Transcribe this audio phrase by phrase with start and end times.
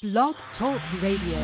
[0.00, 1.38] Blog Talk Radio.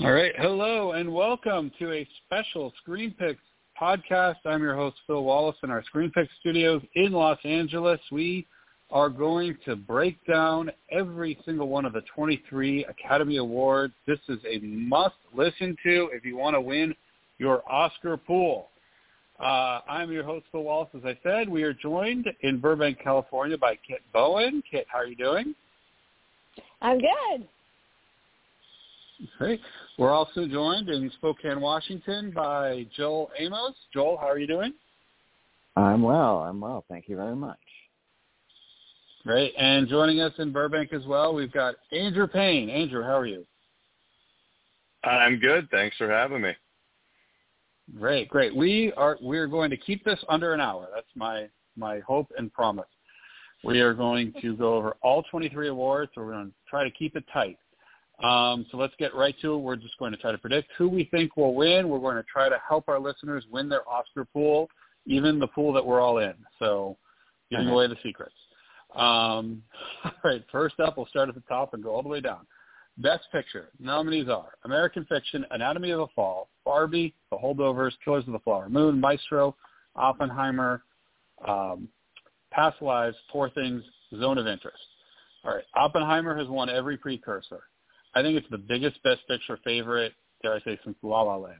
[0.00, 0.32] All right.
[0.36, 3.40] Hello and welcome to a special Screen Picks
[3.80, 4.34] podcast.
[4.44, 7.98] I'm your host, Phil Wallace, in our Screen Picks studios in Los Angeles.
[8.12, 8.46] We
[8.90, 13.94] are going to break down every single one of the 23 Academy Awards.
[14.06, 16.94] This is a must listen to if you want to win
[17.38, 18.68] your Oscar pool.
[19.40, 20.90] Uh, I'm your host, Phil Wallace.
[20.94, 24.62] As I said, we are joined in Burbank, California by Kit Bowen.
[24.70, 25.54] Kit, how are you doing?
[26.84, 27.48] I'm good.
[29.38, 29.60] Great.
[29.98, 33.72] We're also joined in Spokane, Washington by Joel Amos.
[33.92, 34.74] Joel, how are you doing?
[35.76, 36.40] I'm well.
[36.40, 36.84] I'm well.
[36.90, 37.58] Thank you very much.
[39.24, 39.54] Great.
[39.56, 42.68] And joining us in Burbank as well, we've got Andrew Payne.
[42.68, 43.46] Andrew, how are you?
[45.04, 45.68] I'm good.
[45.70, 46.52] Thanks for having me.
[47.98, 48.54] Great, great.
[48.54, 50.88] We are we're going to keep this under an hour.
[50.94, 52.86] That's my my hope and promise.
[53.64, 56.12] We are going to go over all 23 awards.
[56.14, 57.58] So we're going to try to keep it tight.
[58.22, 59.58] Um, so let's get right to it.
[59.58, 61.88] We're just going to try to predict who we think will win.
[61.88, 64.68] We're going to try to help our listeners win their Oscar pool,
[65.06, 66.34] even the pool that we're all in.
[66.58, 66.96] So
[67.50, 68.34] giving away the secrets.
[68.94, 69.62] Um,
[70.04, 72.46] all right, first up, we'll start at the top and go all the way down.
[72.98, 78.32] Best Picture nominees are American Fiction, Anatomy of a Fall, Barbie, The Holdovers, Killers of
[78.32, 79.56] the Flower Moon, Maestro,
[79.96, 80.84] Oppenheimer,
[81.46, 81.88] um,
[82.54, 83.82] Past Lives, Poor Things,
[84.18, 84.78] Zone of Interest.
[85.44, 87.62] All right, Oppenheimer has won every precursor.
[88.14, 91.56] I think it's the biggest Best Picture favorite, dare I say, since La La Land.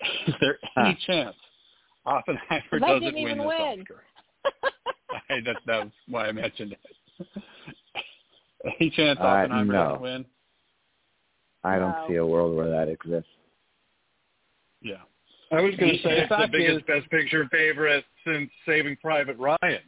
[0.26, 1.06] Is there any huh.
[1.06, 1.36] chance
[2.04, 3.80] Oppenheimer doesn't win this win.
[3.80, 4.02] Oscar?
[5.30, 7.28] I, that, that's why I mentioned it.
[8.80, 9.88] any chance Oppenheimer uh, no.
[9.90, 10.24] doesn't win?
[11.64, 12.06] I don't Wow.
[12.08, 13.28] see a world where that exists.
[14.82, 15.02] Yeah.
[15.50, 19.36] I was going to say it's the biggest is- Best Picture favorite since Saving Private
[19.38, 19.80] Ryan.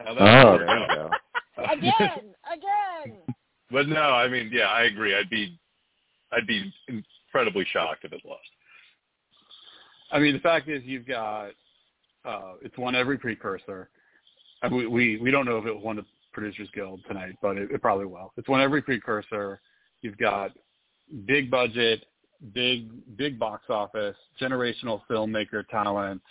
[0.00, 1.10] How Oh, there you go.
[1.72, 3.16] again, again.
[3.70, 5.14] But no, I mean, yeah, I agree.
[5.14, 5.58] I'd be,
[6.32, 8.42] I'd be incredibly shocked if it lost.
[10.10, 11.50] I mean, the fact is, you've got
[12.24, 13.88] uh, it's won every precursor.
[14.62, 17.70] I mean, we we don't know if it won the Producers Guild tonight, but it,
[17.70, 18.32] it probably will.
[18.36, 19.60] It's won every precursor.
[20.02, 20.52] You've got
[21.26, 22.06] big budget,
[22.52, 26.22] big big box office, generational filmmaker talent.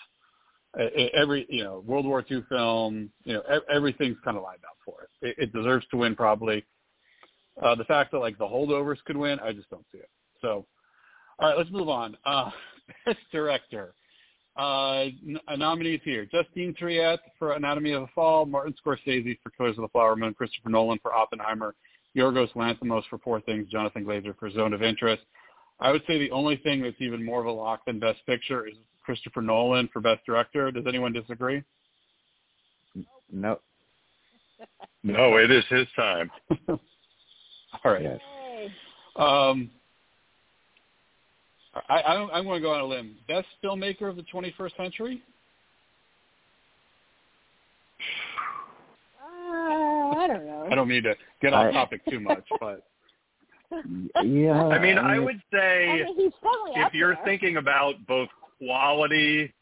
[1.13, 5.03] Every you know World War II film, you know everything's kind of lined up for
[5.03, 5.27] it.
[5.27, 6.65] It, it deserves to win probably.
[7.61, 10.09] Uh, the fact that like the holdovers could win, I just don't see it.
[10.41, 10.65] So,
[11.39, 12.17] all right, let's move on.
[12.25, 12.49] Uh,
[13.05, 13.93] best director.
[14.55, 19.77] Uh, n- nominees here: Justine Triet for Anatomy of a Fall, Martin Scorsese for Killers
[19.77, 21.75] of the Flower Moon, Christopher Nolan for Oppenheimer,
[22.15, 25.23] Yorgos Lanthimos for Poor Things, Jonathan Glazer for Zone of Interest.
[25.79, 28.67] I would say the only thing that's even more of a lock than Best Picture
[28.67, 30.71] is Christopher Nolan for Best Director.
[30.71, 31.63] Does anyone disagree?
[33.31, 33.59] No.
[35.05, 36.31] No, it is his time.
[36.69, 36.79] All
[37.83, 38.01] right.
[38.03, 38.19] Yes.
[39.17, 39.69] Um,
[41.89, 43.15] I, I don't, I'm going to go on a limb.
[43.27, 45.21] Best filmmaker of the 21st century?
[49.21, 50.67] Uh, I don't know.
[50.71, 52.83] I don't mean to get off topic too much, but
[54.23, 54.63] Yeah.
[54.67, 56.31] I mean, I it's- would I say mean,
[56.75, 57.25] if you're there.
[57.25, 58.29] thinking about both
[58.65, 59.53] quality,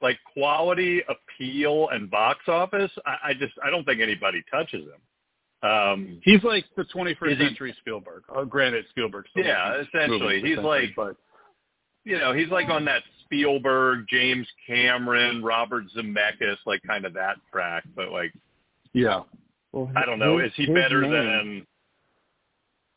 [0.00, 5.68] like quality, appeal, and box office, I, I just I don't think anybody touches him.
[5.68, 8.24] Um, he's like the 21st Is he- century Spielberg.
[8.28, 9.26] Oh, granted, Spielberg.
[9.36, 10.40] Yeah, essentially.
[10.40, 11.16] He's essentially, like- but
[12.04, 17.36] you know, he's like on that Spielberg, James Cameron, Robert Zemeckis, like kind of that
[17.52, 17.84] track.
[17.94, 18.32] But like,
[18.92, 19.20] yeah,
[19.70, 21.66] well, I don't know, his- is he better name- than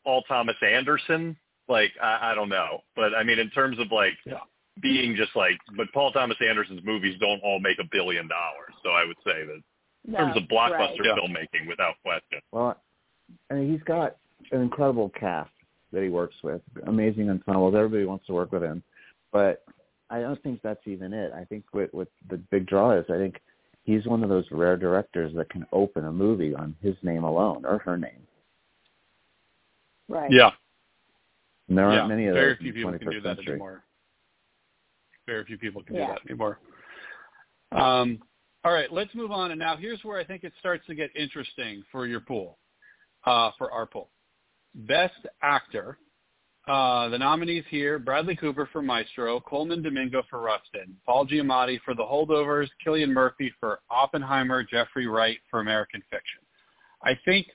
[0.04, 1.36] Paul Thomas Anderson?
[1.68, 2.82] Like, I, I don't know.
[2.96, 4.40] But I mean, in terms of like Yeah.
[4.82, 8.74] Being just like, but Paul Thomas Anderson's movies don't all make a billion dollars.
[8.82, 9.62] So I would say that
[10.06, 11.04] in no, terms of blockbuster right.
[11.04, 11.16] Yeah.
[11.16, 12.40] filmmaking, without question.
[12.52, 12.76] Well,
[13.50, 14.16] I mean, he's got
[14.52, 15.50] an incredible cast
[15.92, 17.74] that he works with, amazing ensembles.
[17.74, 18.82] Everybody wants to work with him,
[19.32, 19.64] but
[20.10, 21.32] I don't think that's even it.
[21.32, 23.40] I think what, what the big draw is, I think
[23.84, 27.64] he's one of those rare directors that can open a movie on his name alone
[27.64, 28.26] or her name.
[30.08, 30.30] Right.
[30.30, 30.50] yeah,
[31.68, 32.06] And there aren't yeah.
[32.06, 33.52] many of Very those few in the people 21st can do that century.
[33.54, 33.82] anymore.
[35.26, 36.06] Very few people can Yeah.
[36.06, 36.60] do that anymore.
[37.72, 38.22] Um,
[38.64, 39.50] all right, let's move on.
[39.50, 42.58] And now here's where I think it starts to get interesting for your pool,
[43.24, 44.10] uh, for our pool.
[44.74, 45.98] Best Actor.
[46.68, 51.94] Uh, the nominees here, Bradley Cooper for Maestro, Colman Domingo for Rustin, Paul Giamatti for
[51.94, 56.40] The Holdovers, Cillian Murphy for Oppenheimer, Jeffrey Wright for American Fiction.
[57.04, 57.46] I think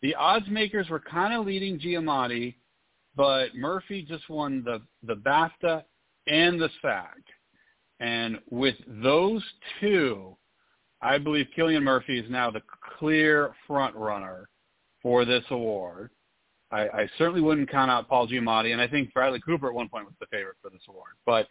[0.00, 2.54] the odds makers were kind of leading Giamatti,
[3.14, 5.84] but Murphy just won the, the BAFTA
[6.26, 7.22] and the SAG.
[8.00, 9.42] And with those
[9.80, 10.36] two,
[11.02, 12.62] I believe Cillian Murphy is now the
[12.98, 14.48] clear front runner
[15.02, 16.10] for this award.
[16.70, 19.88] I, I certainly wouldn't count out Paul Giamatti, and I think Bradley Cooper at one
[19.88, 21.12] point was the favorite for this award.
[21.26, 21.48] But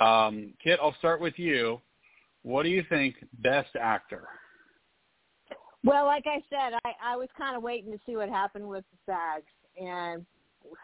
[0.00, 1.80] um, Kit, I'll start with you.
[2.42, 4.26] What do you think Best Actor?
[5.84, 8.84] Well, like I said, I, I was kind of waiting to see what happened with
[8.90, 10.26] the SAGs, and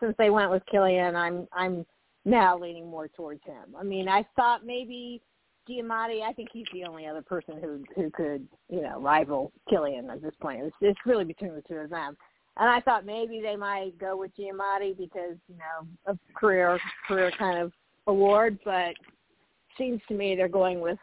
[0.01, 1.85] since they went with Cillian, I'm I'm
[2.25, 3.75] now leaning more towards him.
[3.79, 5.21] I mean, I thought maybe
[5.69, 6.23] Giamatti.
[6.23, 10.23] I think he's the only other person who who could you know rival Cillian at
[10.23, 10.63] this point.
[10.63, 12.17] It's, it's really between the two of them.
[12.57, 16.79] And I thought maybe they might go with Giamatti because you know a career
[17.09, 17.73] career kind of
[18.07, 18.95] award, but
[19.77, 20.99] seems to me they're going with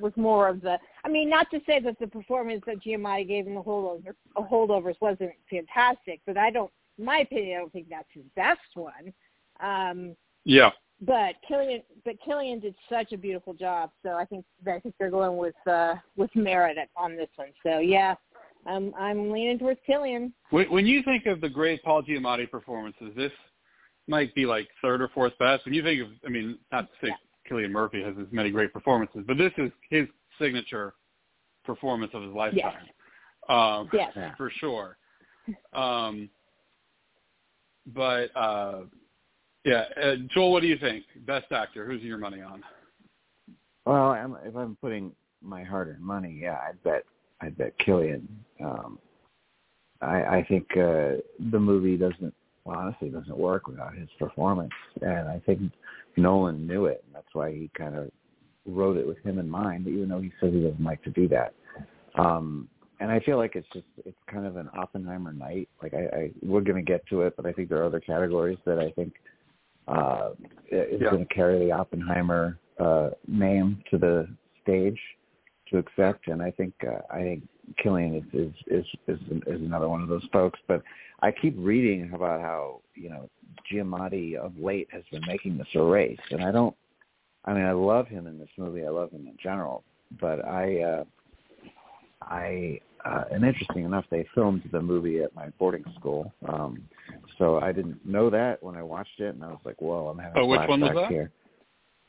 [0.00, 0.78] with more of the.
[1.04, 4.96] I mean, not to say that the performance that Giamatti gave in the holdover, holdovers
[5.00, 6.70] wasn't fantastic, but I don't.
[6.98, 9.12] In my opinion, I don't think that's his best one.
[9.60, 10.70] Um, yeah.
[11.02, 15.10] But Cillian, but Cillian did such a beautiful job, so I think I think they're
[15.10, 17.48] going with uh, with merit on this one.
[17.62, 18.14] So yeah,
[18.64, 20.32] I'm I'm leaning towards Cillian.
[20.50, 23.32] When, when you think of the great Paul Giamatti performances, this
[24.08, 25.66] might be like third or fourth best.
[25.66, 27.50] When you think of, I mean, not to say yeah.
[27.50, 30.06] Cillian Murphy has as many great performances, but this is his
[30.40, 30.94] signature
[31.64, 32.86] performance of his lifetime.
[32.86, 33.50] Yes.
[33.50, 34.12] Um, yes.
[34.36, 34.96] for sure.
[35.72, 36.28] Um,
[37.94, 38.80] but uh,
[39.66, 41.04] yeah, uh, Joel, what do you think?
[41.26, 42.62] Best actor, who's your money on?
[43.84, 45.10] Well, I'm, if I'm putting
[45.42, 47.02] my hard-earned money, yeah, I'd bet
[47.40, 48.26] I'd bet Cillian.
[48.64, 48.98] Um,
[50.00, 51.20] I, I think uh,
[51.50, 52.32] the movie doesn't,
[52.64, 54.72] well, honestly, doesn't work without his performance,
[55.02, 55.60] and I think
[56.16, 58.10] Nolan knew it, and that's why he kind of
[58.66, 61.28] wrote it with him in mind, even though he says he doesn't like to do
[61.28, 61.54] that.
[62.14, 62.68] Um,
[63.00, 65.68] and I feel like it's just it's kind of an Oppenheimer night.
[65.82, 68.00] Like I, I we're going to get to it, but I think there are other
[68.00, 69.14] categories that I think
[69.88, 70.30] uh,
[70.70, 71.10] is yeah.
[71.10, 74.28] going to carry the Oppenheimer uh, name to the
[74.62, 74.98] stage
[75.70, 77.48] to accept, and I think uh, I think
[77.84, 80.58] Cillian is, is is is is another one of those folks.
[80.68, 80.82] But
[81.22, 83.28] I keep reading about how you know
[83.70, 86.74] Giamatti of late has been making this a race, and I don't.
[87.44, 88.84] I mean, I love him in this movie.
[88.84, 89.84] I love him in general,
[90.20, 91.04] but I, uh,
[92.22, 96.32] I, uh, and interesting enough, they filmed the movie at my boarding school.
[96.48, 96.82] Um,
[97.38, 100.18] so I didn't know that when I watched it, and I was like, "Whoa, I'm
[100.18, 101.08] having oh, which one was that?
[101.10, 101.30] here."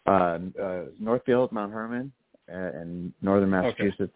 [0.08, 2.12] Uh, uh, Northfield, Mount Hermon,
[2.52, 4.12] uh, in northern Massachusetts, okay.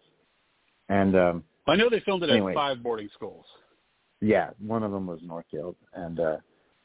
[0.88, 3.44] and um, I know they filmed it anyway, at five boarding schools.
[4.20, 6.36] Yeah, one of them was Northfield, and uh,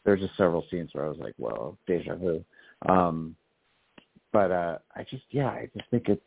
[0.05, 2.44] there's just several scenes where I was like, "Whoa, deja vu."
[2.88, 3.35] Um,
[4.31, 6.21] but uh, I just, yeah, I just think it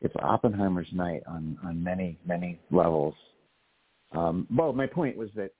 [0.00, 3.14] it's Oppenheimer's night on on many many levels.
[4.12, 5.50] Um, well, my point was that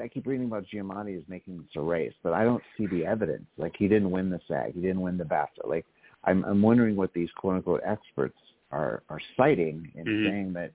[0.00, 3.04] I keep reading about Giamatti as making this a race, but I don't see the
[3.04, 3.46] evidence.
[3.58, 5.66] Like he didn't win the SAG, he didn't win the BAFTA.
[5.66, 5.86] Like
[6.24, 8.38] I'm I'm wondering what these quote unquote experts
[8.70, 10.28] are are citing in mm-hmm.
[10.28, 10.72] saying that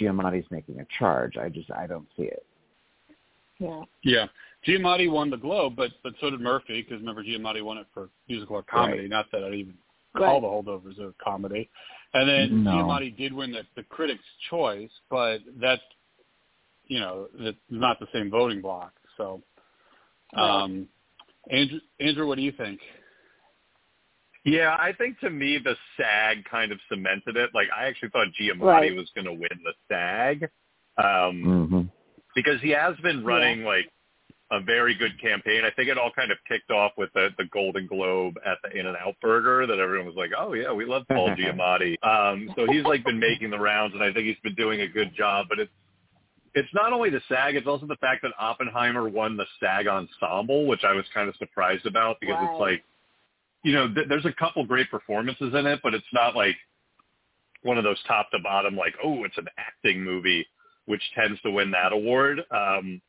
[0.00, 1.36] Giamatti's making a charge.
[1.36, 2.46] I just I don't see it.
[3.58, 3.82] Yeah.
[4.02, 4.26] Yeah.
[4.66, 8.08] Giamatti won the Globe, but but so did Murphy because remember Giamatti won it for
[8.28, 9.02] musical or comedy.
[9.02, 9.10] Right.
[9.10, 9.74] Not that I'd even
[10.16, 11.68] call the holdovers a comedy.
[12.12, 12.70] And then no.
[12.70, 15.82] Giamatti did win the, the Critics' Choice, but that's
[16.86, 18.92] you know that's not the same voting block.
[19.16, 19.42] So,
[20.36, 20.86] um,
[21.50, 22.80] Andrew, Andrew, what do you think?
[24.44, 27.50] Yeah, I think to me the SAG kind of cemented it.
[27.54, 28.96] Like I actually thought Giamatti right.
[28.96, 30.44] was going to win the SAG
[30.98, 31.80] um, mm-hmm.
[32.36, 33.66] because he has been running yeah.
[33.66, 33.90] like
[34.50, 35.62] a very good campaign.
[35.64, 38.78] I think it all kind of kicked off with the, the Golden Globe at the
[38.78, 42.50] In and Out Burger that everyone was like, "Oh yeah, we love Paul Giamatti." Um,
[42.56, 45.14] so he's like been making the rounds, and I think he's been doing a good
[45.16, 45.46] job.
[45.48, 45.72] But it's
[46.54, 50.66] it's not only the SAG; it's also the fact that Oppenheimer won the SAG Ensemble,
[50.66, 52.50] which I was kind of surprised about because right.
[52.50, 52.84] it's like,
[53.64, 56.56] you know, th- there's a couple great performances in it, but it's not like
[57.62, 60.46] one of those top to bottom like, oh, it's an acting movie,
[60.84, 62.40] which tends to win that award.
[62.50, 63.00] Um,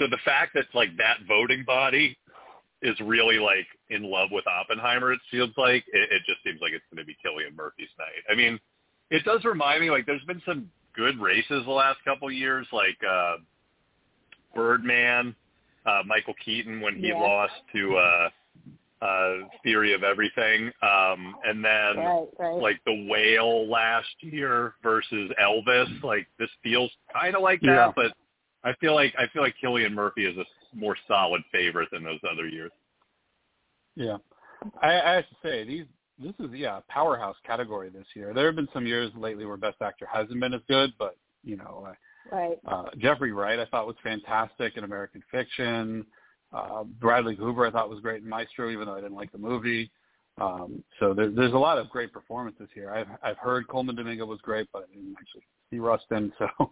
[0.00, 2.16] so the fact that like that voting body
[2.82, 6.72] is really like in love with Oppenheimer, it feels like it, it just seems like
[6.72, 8.24] it's going to be Cillian Murphy's night.
[8.30, 8.58] I mean,
[9.10, 12.96] it does remind me like there's been some good races the last couple years, like
[13.08, 13.36] uh,
[14.54, 15.36] Birdman,
[15.84, 17.20] uh, Michael Keaton when he Yeah.
[17.20, 18.28] lost to uh,
[19.02, 22.54] uh, Theory of Everything, um, and then Right, right.
[22.62, 26.02] like the whale last year versus Elvis.
[26.02, 27.92] Like this feels kind of like that, Yeah.
[27.94, 28.12] but
[28.64, 32.04] I feel like I feel like Cillian Murphy is a s- more solid favorite than
[32.04, 32.70] those other years.
[33.96, 34.18] Yeah,
[34.82, 35.86] I, I have to say these.
[36.18, 38.34] This is yeah a powerhouse category this year.
[38.34, 41.56] There have been some years lately where Best Actor hasn't been as good, but you
[41.56, 41.88] know,
[42.30, 42.58] Right.
[42.66, 46.04] uh, Jeffrey Wright I thought was fantastic in American Fiction.
[46.52, 49.38] Uh, Bradley Cooper I thought was great in Maestro, even though I didn't like the
[49.38, 49.90] movie.
[50.40, 52.90] Um, so there, there's a lot of great performances here.
[52.92, 56.32] I've I've heard Colman Domingo was great, but I didn't actually see Rustin.
[56.38, 56.70] So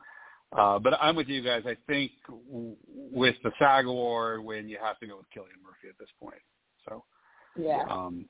[0.56, 1.62] Uh, but I'm with you guys.
[1.66, 5.88] I think w- with the SAG award win, you have to go with Cillian Murphy
[5.88, 6.40] at this point.
[6.88, 7.04] So
[7.56, 7.84] Yeah.
[7.88, 8.28] um,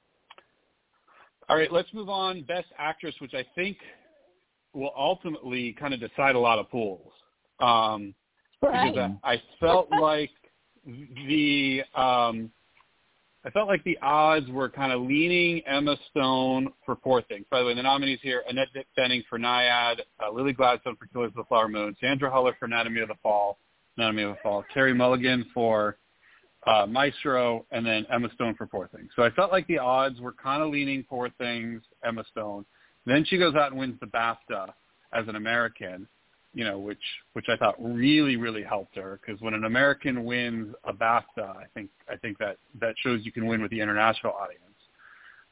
[1.49, 2.43] all right, let's move on.
[2.43, 3.79] Best actress, which I think
[4.75, 7.13] will ultimately kind of decide a lot of pools.
[7.61, 8.15] Um,
[8.61, 8.93] Right.
[8.93, 10.31] because I, I felt like
[10.85, 12.51] the um,
[13.49, 17.47] I felt like the odds were kind of leaning Emma Stone for Poor Things.
[17.51, 21.31] By the way, the nominees here: Annette Bening for Nyad, uh, Lily Gladstone for Killers
[21.31, 23.59] of the Flower Moon, Sandra Huller for Anatomy of the Fall,
[23.97, 25.97] Anatomy of the Fall, Carey Mulligan for
[26.67, 29.09] uh, Maestro, and then Emma Stone for Poor Things.
[29.17, 32.67] So I felt like the odds were kind of leaning Poor Things, Emma Stone.
[33.07, 34.75] Then she goes out and wins the BAFTA
[35.15, 36.07] as an American
[36.59, 36.99] you know, which
[37.35, 41.67] which I thought really really helped her because when an American wins a BAFTA, I
[41.73, 44.65] think I think that that shows you can win with the international audience.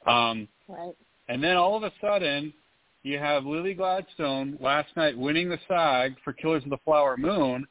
[0.05, 0.97] Um, Right.
[1.29, 2.53] and then all of a sudden,
[3.05, 7.69] you have Lily Gladstone last night winning the SAG for Killers of the Flower Moon,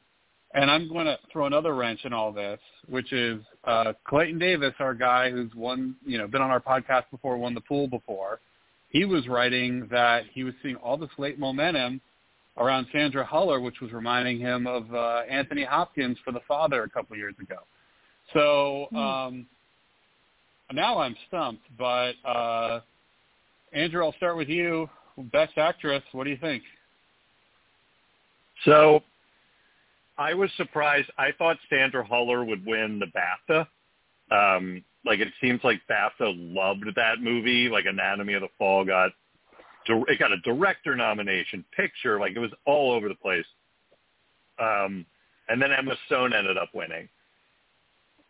[0.54, 4.72] and I'm going to throw another wrench in all this, which is uh, Clayton Davis,
[4.78, 8.40] our guy who's won, you know, been on our podcast before, won the pool before.
[8.88, 12.00] He was writing that he was seeing all this late momentum
[12.58, 16.88] around Sandra Huller, which was reminding him of uh, Anthony Hopkins for The Father a
[16.88, 17.56] couple of years ago.
[18.32, 19.46] So um,
[20.72, 22.80] now I'm stumped, but uh,
[23.72, 24.88] Andrew, I'll start with you.
[25.32, 26.62] Best actress, what do you think?
[28.64, 29.02] So
[30.18, 31.10] I was surprised.
[31.18, 33.66] I thought Sandra Huller would win the BAFTA.
[34.30, 37.68] Um, like it seems like BAFTA loved that movie.
[37.68, 39.12] Like Anatomy of the Fall got
[39.88, 43.46] it got a director nomination, picture, like it was all over the place.
[44.58, 45.06] Um,
[45.48, 47.08] and then Emma Stone ended up winning.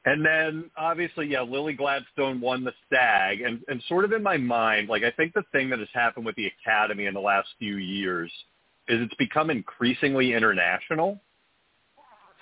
[0.07, 4.37] And then obviously, yeah, Lily Gladstone won the SAG, and and sort of in my
[4.37, 7.49] mind, like I think the thing that has happened with the Academy in the last
[7.59, 8.31] few years
[8.89, 11.21] is it's become increasingly international.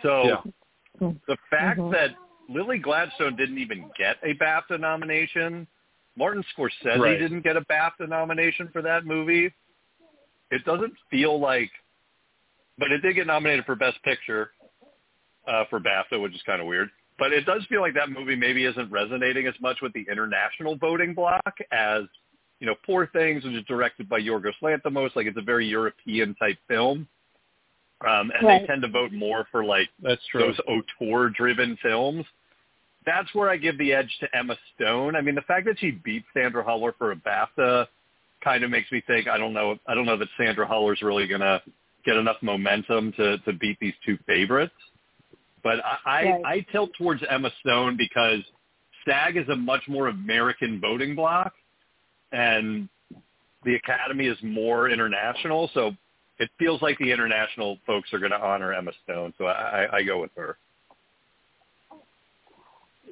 [0.02, 0.42] So
[1.00, 1.10] Yeah.
[1.26, 1.90] the fact Mhm.
[1.92, 2.14] that
[2.50, 5.66] Lily Gladstone didn't even get a BAFTA nomination,
[6.16, 7.18] Martin Scorsese Right.
[7.18, 9.52] didn't get a BAFTA nomination for that movie.
[10.50, 11.70] It doesn't feel like,
[12.78, 14.52] but it did get nominated for Best Picture
[15.46, 16.90] uh, for BAFTA, which is kind of weird.
[17.18, 20.76] But it does feel like that movie maybe isn't resonating as much with the international
[20.76, 22.02] voting block as,
[22.60, 25.14] you know, Poor Things, which is directed by Yorgos Lanthimos.
[25.14, 27.06] Like it's a very European type film.
[28.06, 28.60] Um, and Right.
[28.62, 30.40] they tend to vote more for like That's true.
[30.40, 30.60] those
[31.00, 32.26] auteur-driven films.
[33.06, 35.16] That's where I give the edge to Emma Stone.
[35.16, 37.86] I mean, the fact that she beat Sandra Huller for a BAFTA
[38.42, 41.26] kind of makes me think I don't know I don't know that Sandra Huller's really
[41.26, 41.62] gonna
[42.04, 44.74] get enough momentum to to beat these two favorites.
[45.62, 46.42] But I I, Right.
[46.44, 48.40] I tilt towards Emma Stone because
[49.06, 51.52] SAG is a much more American voting block,
[52.32, 52.88] and
[53.64, 55.70] the Academy is more international.
[55.74, 55.94] So
[56.38, 59.34] it feels like the international folks are going to honor Emma Stone.
[59.38, 60.56] So I, I, I go with her.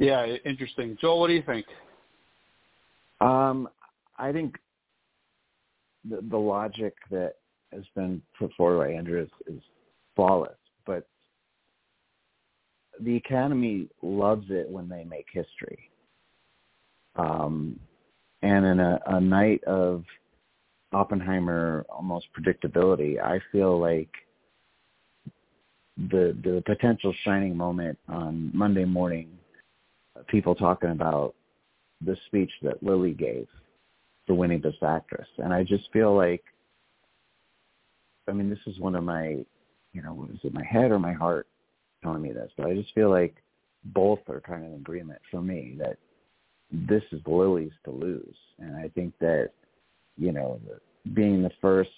[0.02, 0.98] Yeah, interesting.
[1.00, 1.64] Joel, what do you think?
[3.20, 3.68] Um,
[4.18, 4.56] I think
[6.08, 7.34] the, the logic that
[7.72, 9.62] has been put forward by Andrew is, is
[10.16, 11.06] flawless, but
[13.00, 15.88] the Academy loves it when they make history.
[17.14, 17.78] Um,
[18.42, 20.02] and in a, a night of
[20.92, 24.10] Oppenheimer almost predictability, I feel like
[26.10, 29.28] the the potential shining moment on Monday morning,
[30.28, 31.34] people talking about
[32.04, 33.46] the speech that Lily gave
[34.26, 36.42] for winning Best Actress, and I just feel like,
[38.28, 39.44] I mean, this is one of my,
[39.92, 41.46] you know, is it my head or my heart
[42.02, 42.50] telling me this?
[42.56, 43.34] But I just feel like
[43.86, 45.98] both are kind of in agreement for me that
[46.70, 49.50] this is Lily's to lose, and I think that,
[50.16, 50.60] you know,
[51.14, 51.90] being the first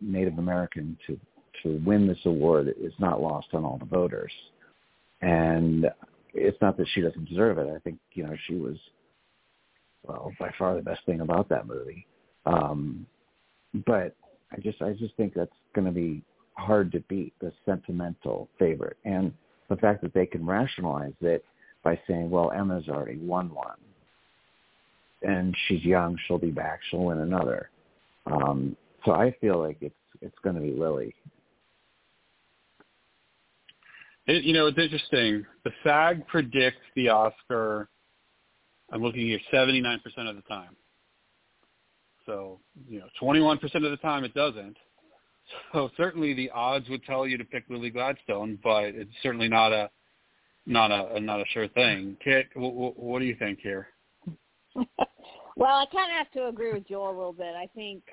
[0.00, 1.18] Native American to
[1.62, 4.32] to win this award is not lost on all the voters,
[5.20, 5.90] and
[6.34, 7.68] it's not that she doesn't deserve it.
[7.74, 8.76] I think you know she was
[10.06, 12.06] well by far the best thing about that movie.
[12.46, 13.06] Um,
[13.86, 14.14] but
[14.52, 16.22] I just I just think that's going to be
[16.54, 19.32] hard to beat the sentimental favorite and
[19.68, 21.44] the fact that they can rationalize it
[21.82, 23.78] by saying, well, Emma's already won one,
[25.22, 27.70] and she's young, she'll be back, she'll win another.
[28.26, 31.14] Um, so I feel like it's it's going to be Lily.
[34.30, 35.44] It, you know, it's interesting.
[35.64, 37.88] The SAG predicts the Oscar.
[38.92, 40.76] I'm looking here, 79% of the time.
[42.26, 44.76] So, you know, 21% of the time it doesn't.
[45.72, 49.72] So certainly the odds would tell you to pick Lily Gladstone, but it's certainly not
[49.72, 49.90] a
[50.64, 52.16] not a not a sure thing.
[52.22, 53.88] Kit, what, what do you think here?
[54.76, 57.56] well, I kind of have to agree with Joel a little bit.
[57.56, 58.04] I think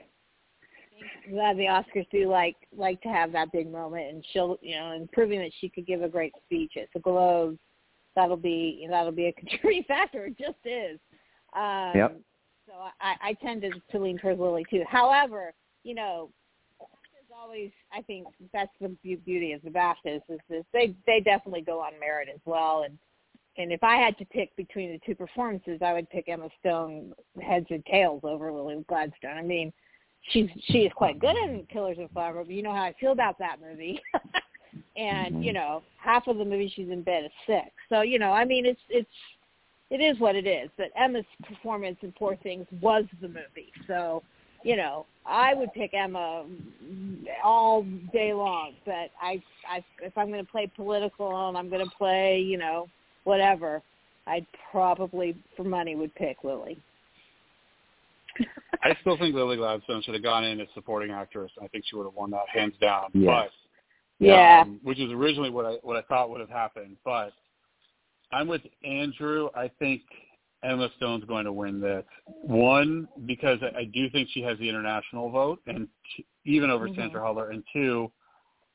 [1.30, 4.92] glad the Oscars do like like to have that big moment, and she'll you know,
[4.92, 7.60] and proving that she could give a great speech at the Globes,
[8.16, 10.26] that'll be you know, that'll be a contributing factor.
[10.26, 11.00] It just is.
[11.56, 12.22] Um, Yep.
[12.68, 14.84] So I, I tend to, to lean towards Lily too.
[14.90, 16.30] However, you know,
[16.80, 21.62] there's always I think that's the beauty of the BAFTAs is this they they definitely
[21.62, 22.84] go on merit as well.
[22.84, 22.98] And
[23.58, 27.14] and if I had to pick between the two performances, I would pick Emma Stone
[27.42, 29.38] heads and tails over Lily Gladstone.
[29.38, 29.74] I mean,
[30.30, 32.94] she's she is quite good in Killers of Flower Moon, but you know how I
[33.00, 34.02] feel about that movie.
[34.98, 35.44] and Mhm.
[35.44, 37.72] you know, half of the movie she's in bed is sick.
[37.90, 39.10] So you know, I mean, it's it's
[39.90, 40.70] it is what it is.
[40.78, 43.72] But Emma's performance in Poor Things was the movie.
[43.88, 44.24] So
[44.64, 46.46] you know, I would pick Emma
[47.44, 48.74] all day long.
[48.86, 52.58] But I, I if I'm going to play political and I'm going to play, you
[52.58, 52.90] know,
[53.24, 53.82] whatever,
[54.26, 56.78] I'd probably for money would pick Lily.
[58.84, 61.52] I still think Lily Gladstone should have gone in as supporting actress.
[61.62, 63.10] I think she would have won that hands down.
[63.14, 63.50] Yes.
[64.20, 64.62] But Yeah.
[64.66, 66.98] um, which is originally what I what I thought would have happened.
[67.04, 67.34] But
[68.32, 69.50] I'm with Andrew.
[69.56, 70.02] I think
[70.64, 72.04] Emma Stone's going to win this.
[72.26, 76.88] One because I, I do think she has the international vote, and t- even over
[76.88, 76.96] Mhm.
[76.96, 77.52] Sandra Huller.
[77.52, 78.12] And two,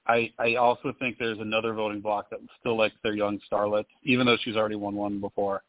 [0.07, 4.26] I I also think there's another voting block that still likes their young starlets, even
[4.26, 5.62] though she's already won one before.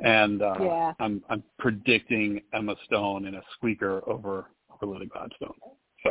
[0.00, 0.92] And uh, Yeah.
[1.00, 5.54] I'm I'm predicting Emma Stone in a squeaker over over Lily Gladstone.
[6.02, 6.10] So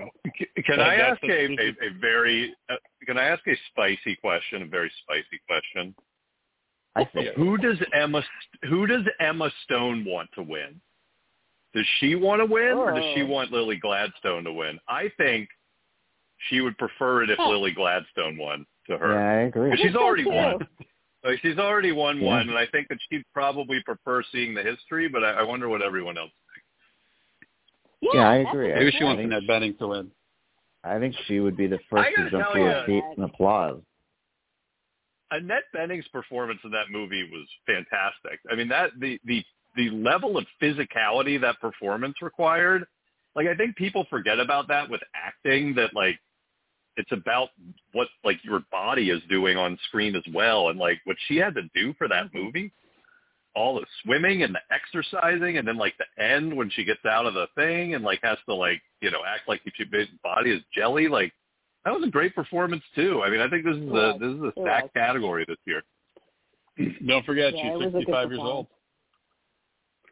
[0.65, 2.75] Can I ask a- a, a, a very uh,
[3.05, 4.61] can I ask a spicy question?
[4.63, 5.93] A very spicy question.
[6.95, 7.35] I think.
[7.35, 8.23] Who does Emma
[8.69, 10.79] Who does Emma Stone want to win?
[11.75, 13.27] Does she want to win, or does she Oh.
[13.27, 14.79] want Lily Gladstone to win?
[14.87, 15.49] I think
[16.49, 17.49] she would prefer it if Huh.
[17.49, 19.13] Lily Gladstone won to her.
[19.13, 19.75] Yeah, I agree.
[19.77, 20.67] She's already won.
[21.23, 22.27] Like she's already won Yeah.
[22.27, 25.07] one, and I think that she'd probably prefer seeing the history.
[25.07, 26.31] But I, I wonder what everyone else.
[28.01, 28.13] Thinks.
[28.13, 28.71] Yeah, I agree.
[28.71, 29.19] a maybe good she point.
[29.19, 30.11] wants Annette Bening to win.
[30.83, 33.77] I think she would be the first gotta jump to her feet and applaud.
[35.31, 38.39] Uh, Annette Bening's performance in that movie was fantastic.
[38.51, 39.43] I mean that the the
[39.75, 42.85] the level of physicality that performance required.
[43.35, 46.19] Like I think people forget about that with acting that like
[46.97, 47.49] it's about
[47.93, 51.55] what like your body is doing on screen as well and like what she had
[51.55, 52.71] to do for that movie
[53.55, 57.25] all the swimming and the exercising and then like the end when she gets out
[57.25, 60.61] of the thing and like has to like you know act like her body is
[60.73, 61.31] jelly like
[61.85, 64.41] that was a great performance too i mean i think this is a this is
[64.41, 65.83] a It stacked category this year
[67.07, 68.67] Don't forget, Yeah, she's was 65 years old.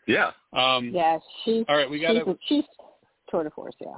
[0.08, 2.64] yeah Um, Yeah, she's All right, we got she's, she's
[3.30, 3.76] tour de force.
[3.80, 3.98] Yeah.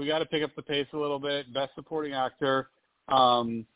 [0.00, 1.52] We got to pick up the pace a little bit.
[1.52, 2.70] Best Supporting Actor.
[3.08, 3.66] Um,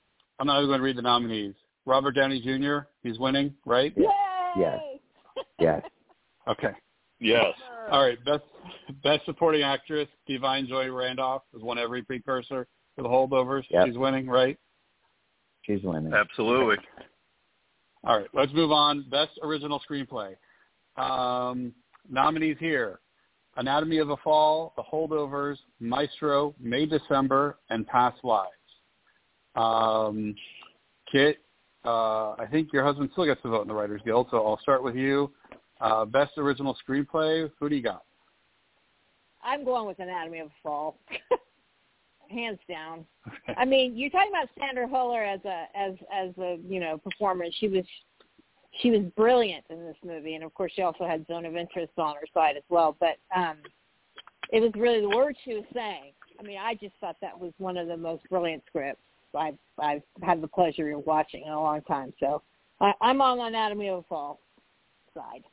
[0.41, 1.53] I'm not even going to read the nominees.
[1.85, 2.87] Robert Downey Jr.
[3.03, 3.93] He's winning, right?
[3.95, 4.09] Yeah.
[4.57, 5.01] Yay!
[5.37, 5.45] Yes.
[5.61, 5.83] Yes.
[6.47, 6.73] Okay.
[7.21, 7.55] yes
[7.91, 8.23] All right.
[8.27, 8.43] Best
[9.03, 10.09] Best Supporting Actress.
[10.29, 13.63] Da'Vine Joy Randolph has won every precursor for the holdovers.
[13.71, 13.87] Yep.
[13.87, 14.59] She's winning, right?
[15.63, 16.13] She's winning.
[16.13, 16.77] absolutely
[18.05, 18.29] All right.
[18.35, 19.07] Let's move on.
[19.11, 20.35] Best Original Screenplay.
[20.99, 21.73] Um,
[22.11, 23.01] nominees here:
[23.57, 28.51] Anatomy of a Fall, The Holdovers, Maestro, May December, and Past Lives.
[29.55, 30.35] Um,
[31.11, 31.39] Kit,
[31.85, 34.59] uh, I think your husband still gets to vote in the Writers Guild, so I'll
[34.61, 35.31] start with you.
[35.81, 37.51] Uh, best Original Screenplay.
[37.61, 38.05] Who do you got?
[39.45, 40.99] I'm going with Anatomy of a Fall,
[42.31, 43.05] hands down.
[43.57, 47.45] I mean, you're talking about Sandra Huller as a as as a you know performer.
[47.59, 47.85] She was
[48.81, 51.93] she was brilliant in this movie, and of course, she also had Zone of Interest
[51.97, 52.97] on her side as well.
[52.99, 53.57] But um,
[54.53, 56.13] it was really the words she was saying.
[56.39, 59.01] I mean, I just thought that was one of the most brilliant scripts
[59.37, 62.13] I've I've had the pleasure of watching in a long time.
[62.21, 62.43] So
[62.81, 64.41] I, I'm on Anatomy of a Fall
[65.15, 65.45] side.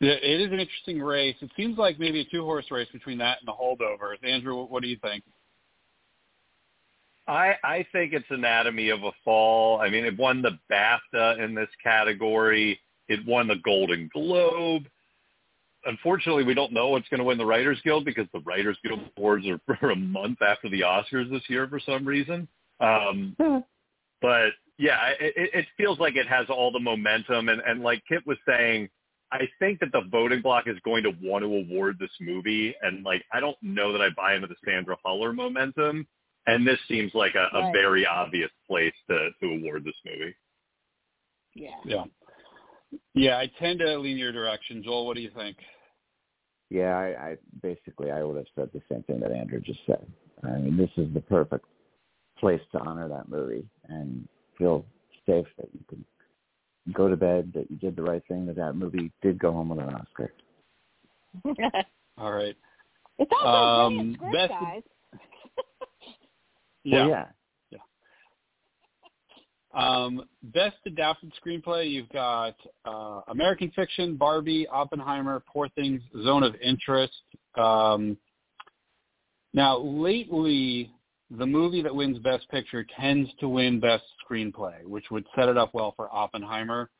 [0.00, 1.36] It is an interesting race.
[1.40, 4.22] It seems like maybe a two-horse race between that and the holdovers.
[4.22, 5.24] Andrew, what do you think?
[7.26, 9.80] I, I think it's Anatomy of a Fall.
[9.80, 12.78] I mean, it won the BAFTA in this category.
[13.08, 14.84] It won the Golden Globe.
[15.86, 19.00] Unfortunately, we don't know what's going to win the Writers Guild because the Writers Guild
[19.16, 22.48] awards are for a month after the Oscars this year for some reason.
[22.80, 23.36] Um,
[24.20, 27.48] but yeah, it, it it feels like it has all the momentum.
[27.48, 28.88] And, and like Kit was saying,
[29.32, 32.74] I think that the voting block is going to want to award this movie.
[32.82, 36.06] And like, I don't know that I buy into the Sandra Huller momentum.
[36.46, 37.72] And this seems like a, a Right.
[37.72, 40.34] very obvious place to, to award this movie.
[41.54, 41.70] Yeah.
[41.84, 42.04] Yeah.
[43.14, 44.82] Yeah, I tend to lean your direction.
[44.82, 45.56] Joel, what do you think?
[46.70, 50.06] Yeah, I, I basically I would have said the same thing that Andrew just said.
[50.42, 51.64] I mean, this is the perfect
[52.38, 54.28] place to honor that movie and
[54.58, 54.84] feel
[55.26, 56.04] safe that you can
[56.92, 59.70] go to bed, that you did the right thing, that that movie did go home
[59.70, 60.32] with an Oscar.
[62.18, 62.56] All right.
[63.18, 64.82] It's also a brilliant Um, script, best- guys.
[66.84, 67.24] Well, yeah.
[69.74, 76.54] Um, best adapted screenplay, you've got uh, American Fiction, Barbie, Oppenheimer, Poor Things, Zone of
[76.62, 77.12] Interest.
[77.56, 78.16] Um,
[79.52, 80.92] now, lately,
[81.30, 85.56] the movie that wins Best Picture tends to win Best Screenplay, which would set it
[85.56, 86.90] up well for Oppenheimer.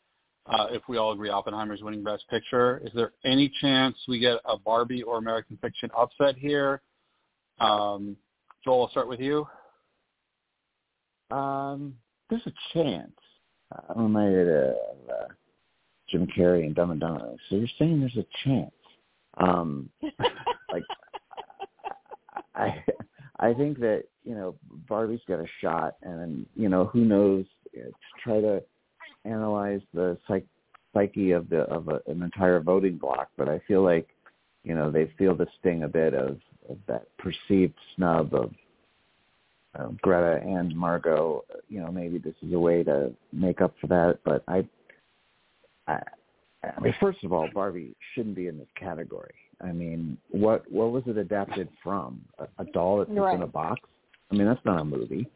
[0.47, 4.38] Uh, if we all agree Oppenheimer's winning Best Picture, is there any chance we get
[4.44, 6.83] a Barbie or American Fiction upset here?
[7.61, 8.16] Um,
[8.64, 9.47] Joel, I'll start with you.
[11.35, 11.94] Um,
[12.31, 13.12] there's a chance.
[13.88, 14.75] I'm reminded of
[15.11, 15.27] uh,
[16.09, 17.35] Jim Carrey and Dumb and Dumber.
[17.49, 18.70] So you're saying there's a chance?
[19.38, 19.90] Um,
[20.73, 20.85] like
[22.55, 22.85] I,
[23.40, 24.55] I think that you know
[24.88, 27.44] Barbie's got a shot, and you know who knows
[27.77, 27.92] uh, to
[28.23, 28.62] try to
[29.25, 30.47] analyze the psych,
[30.92, 33.29] psyche of the of a, an entire voting block.
[33.37, 34.09] But I feel like
[34.62, 38.53] you know they feel the sting a bit of, of that perceived snub of
[39.79, 43.87] uh, Greta and Margot, you know, maybe this is a way to make up for
[43.89, 44.19] that.
[44.25, 44.67] But I,
[45.87, 46.01] I,
[46.63, 49.35] I mean, first of all, Barbie shouldn't be in this category.
[49.61, 52.21] I mean, what what was it adapted from?
[52.39, 53.35] A, a doll that sits Right.
[53.35, 53.81] in a box?
[54.31, 55.27] I mean, that's not a movie.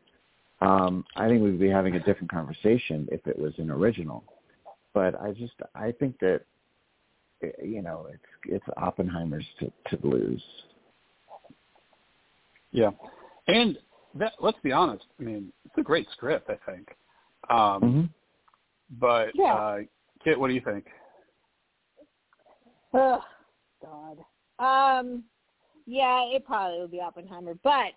[0.61, 4.25] Um, I think we'd be having a different conversation if it was an original.
[4.93, 6.41] But I just, I think that,
[7.63, 10.43] you know, it's it's Oppenheimer's to to lose.
[12.73, 12.91] Yeah,
[13.47, 13.79] and
[14.15, 15.05] that, let's be honest.
[15.21, 16.51] I mean, it's a great script.
[16.51, 16.89] I think.
[17.51, 18.05] Um, hmm
[18.99, 19.55] But Yeah.
[19.55, 19.79] uh,
[20.25, 20.87] Kit, what do you think?
[22.95, 23.21] Ugh,
[23.83, 24.19] God.
[24.59, 25.25] Um,
[25.87, 27.93] yeah, it probably will be Oppenheimer, but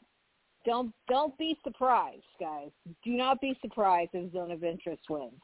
[0.66, 2.70] don't don't be surprised, guys.
[3.04, 5.42] Do not be surprised if Zone of Interest wins.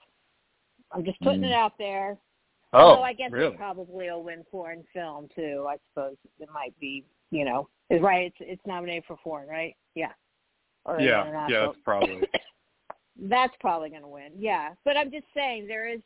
[0.91, 1.47] I'm just putting Mm.
[1.47, 2.17] it out there.
[2.73, 3.53] Oh, Although I guess really?
[3.53, 5.65] it probably will win foreign film too.
[5.67, 8.27] I suppose it might be, you know, is right.
[8.27, 9.75] It's it's nominated for foreign, right?
[9.95, 10.11] Yeah.
[10.87, 12.21] Or Yeah, yeah, that's probably.
[13.19, 14.29] That's probably going to win.
[14.37, 16.01] Yeah, but I'm just saying there is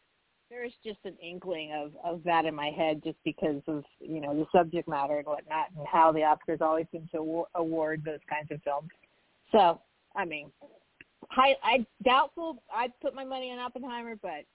[0.49, 4.21] there is just an inkling of of that in my head just because of you
[4.21, 8.01] know the subject matter and whatnot and how the Oscars always seem to award, award
[8.05, 8.87] those kinds of films.
[9.51, 9.81] So
[10.15, 10.53] I mean,
[11.31, 12.63] I I doubtful.
[12.73, 14.45] I'd put my money on Oppenheimer, but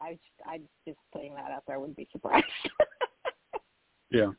[0.00, 1.76] I I just putting that out there.
[1.76, 2.44] I wouldn't be surprised.
[4.12, 4.30] Yeah.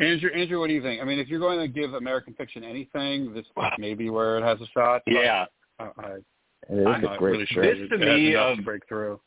[0.00, 1.00] Andrew, Andrew, what do you think?
[1.02, 3.46] I mean, if you're going to give American Fiction anything, this
[3.78, 5.02] may be where it has a shot.
[5.06, 5.46] Yeah.
[5.80, 6.08] uh, I,
[6.70, 7.90] It is I'm a not great really sure script.
[7.90, 9.18] This to me of- breakthrough.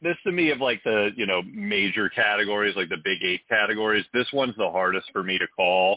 [0.00, 4.04] this to me of like the you know major categories like the big eight categories
[4.12, 5.96] this one's the hardest for me to call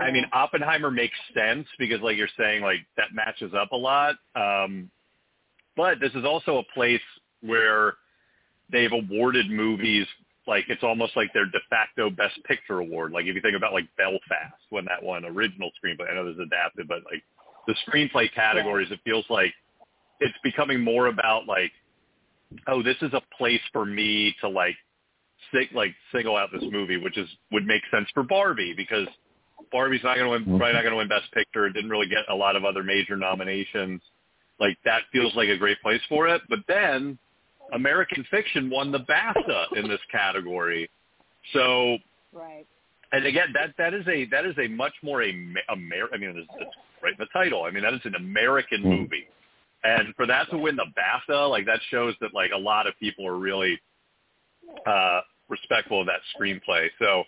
[0.00, 4.16] i mean oppenheimer makes sense because like you're saying like that matches up a lot
[4.36, 4.90] um
[5.76, 7.00] but this is also a place
[7.40, 7.94] where
[8.70, 10.06] they've awarded movies
[10.46, 13.72] like it's almost like their de facto best picture award like if you think about
[13.72, 17.22] like belfast when that one original screenplay i know this is adapted but like
[17.66, 19.52] the screenplay categories it feels like
[20.20, 21.72] it's becoming more about like
[22.68, 24.76] oh, this is a place for me to like
[25.52, 29.06] sig- like single out this movie, which is would make sense for Barbie because
[29.72, 30.58] Barbie's not going to win, Mhm.
[30.58, 31.66] probably not going to win Best Picture.
[31.66, 34.02] It didn't really get a lot of other major nominations.
[34.60, 36.42] Like that feels like a great place for it.
[36.48, 37.18] But then
[37.72, 40.88] American Fiction won the BAFTA in this category.
[41.52, 41.98] So
[42.32, 42.66] right.
[43.12, 46.36] and again, that that is a that is a much more a Amer- I mean,
[46.36, 47.64] it's, it's right in the title.
[47.64, 49.00] I mean, that is an American Mm.
[49.00, 49.28] movie,
[49.82, 52.94] and for that to win the BAFTA, like that shows that like a lot of
[52.98, 53.80] people are really
[54.86, 56.88] uh, respectful of that screenplay.
[56.98, 57.24] So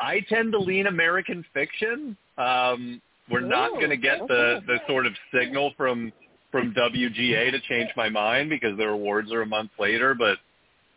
[0.00, 2.16] I tend to lean American fiction.
[2.38, 3.00] Um,
[3.30, 6.12] we're not going to get the the sort of signal from
[6.54, 10.38] from WGA to change my mind because their awards are a month later, but.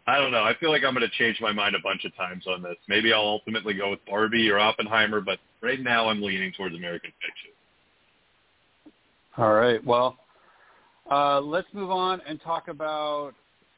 [0.10, 0.42] I don't know.
[0.42, 2.78] I feel like I'm going to change my mind a bunch of times on this.
[2.88, 7.12] Maybe I'll ultimately go with Barbie or Oppenheimer, but right now I'm leaning towards American
[7.22, 7.52] Fiction.
[9.38, 9.84] All right.
[9.86, 10.18] Well,
[11.12, 13.34] uh, let's move on and talk about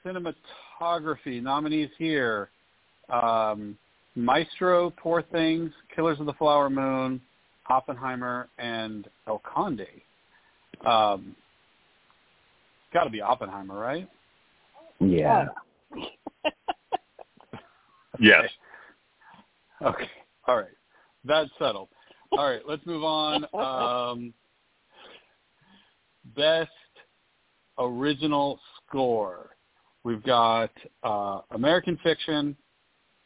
[0.06, 1.42] cinematography.
[1.42, 2.50] Nominees here.
[3.12, 3.76] Um,
[4.16, 7.20] Maestro, Poor Things, Killers of the Flower Moon,
[7.70, 9.88] Oppenheimer, and El Conde.
[10.86, 11.36] Um,
[12.94, 14.08] got to be Oppenheimer, right?
[15.00, 15.46] Yeah.
[18.22, 18.50] Yes.
[19.82, 20.10] Okay.
[20.48, 20.68] All right.
[21.24, 21.88] That's settled.
[22.34, 22.60] All right.
[22.68, 23.46] Let's move on.
[23.54, 24.34] Um,
[26.36, 26.70] best
[27.78, 29.52] original score.
[30.04, 30.72] We've got
[31.04, 32.58] uh, American Fiction,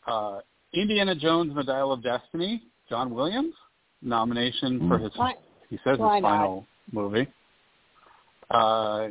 [0.05, 0.39] uh,
[0.73, 3.55] Indiana Jones and the Dial of Destiny, John Williams,
[4.03, 5.33] nomination for his, Why-
[5.69, 6.29] he says why his not?
[6.29, 7.27] final movie.
[8.51, 9.07] Uh,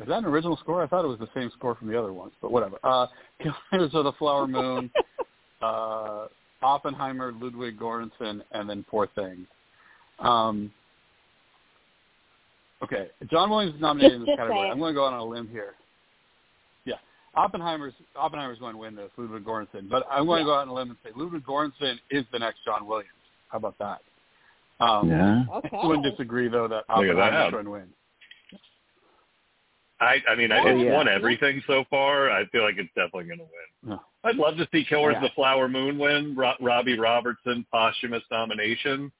[0.00, 0.82] is that an original score?
[0.82, 2.78] I thought it was the same score from the other ones, but whatever.
[2.84, 3.06] Uh,
[3.70, 4.90] Killers of the Flower Moon,
[5.62, 6.26] uh,
[6.62, 9.46] Oppenheimer, Ludwig Göransson, and then Poor Things.
[10.20, 10.70] Um,
[12.82, 14.68] okay, John Williams is nominated in this category.
[14.68, 14.70] say.
[14.70, 15.74] I'm going to go out on a limb here.
[16.84, 16.94] Yeah,
[17.34, 19.88] Oppenheimer's Oppenheimer's going to win this, Ludwig Göransson.
[19.88, 22.38] But I'm going to go out on a limb and say Ludwig Göransson is the
[22.38, 23.10] next John Williams.
[23.48, 24.00] How about that?
[24.80, 25.44] Um, Yeah.
[25.56, 25.70] Okay.
[25.76, 27.32] I wouldn't disagree though that Look at that.
[27.32, 27.88] Oppenheimer's going to win.
[30.00, 30.92] I, I mean, I, Oh, it's yeah.
[30.94, 32.30] won everything so far.
[32.30, 33.90] I feel like it's definitely going to win.
[33.90, 34.00] No.
[34.24, 35.24] I'd love to see Killers Yeah.
[35.24, 36.36] of the Flower Moon win.
[36.36, 39.10] Ro- Robbie Robertson posthumous nomination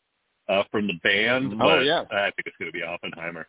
[0.48, 1.52] uh, from the band.
[1.54, 2.02] Oh, but yeah.
[2.12, 3.46] I think it's going to be Oppenheimer.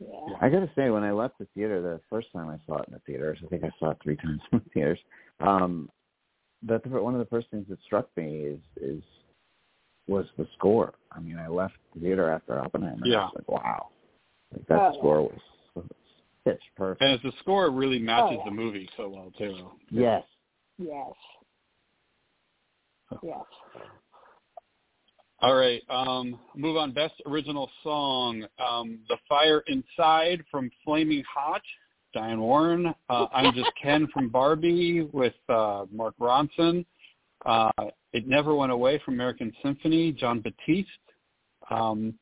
[0.00, 0.08] Yeah.
[0.40, 2.94] I gotta say, when I left the theater the first time I saw it in
[2.94, 4.98] the theaters, I think I saw it three times in the theaters.
[5.40, 5.88] Um,
[6.66, 9.02] that the, one of the first things that struck me is is
[10.08, 10.94] was the score.
[11.12, 12.94] I mean, I left the theater after Oppenheimer.
[12.94, 13.24] and I Yeah.
[13.26, 13.88] was like, wow,
[14.52, 15.40] like that Oh, score was,
[16.52, 17.02] was perfect.
[17.02, 18.44] And it's the score really matches Oh, yeah.
[18.44, 19.70] the movie so well too.
[19.90, 20.24] Yes.
[20.78, 21.12] Yes.
[23.22, 23.40] Yes.
[25.40, 25.82] All right.
[25.90, 26.92] Um, move on.
[26.92, 28.46] Best original song.
[28.58, 31.60] Um, the Fire Inside from Flamin' Hot,
[32.14, 32.94] Diane Warren.
[33.10, 36.84] Uh, I'm Just Ken from Barbie with uh, Mark Ronson.
[37.44, 37.70] Uh,
[38.12, 40.88] it Never Went Away from American Symphony, Jon Batiste.
[41.70, 42.14] Um,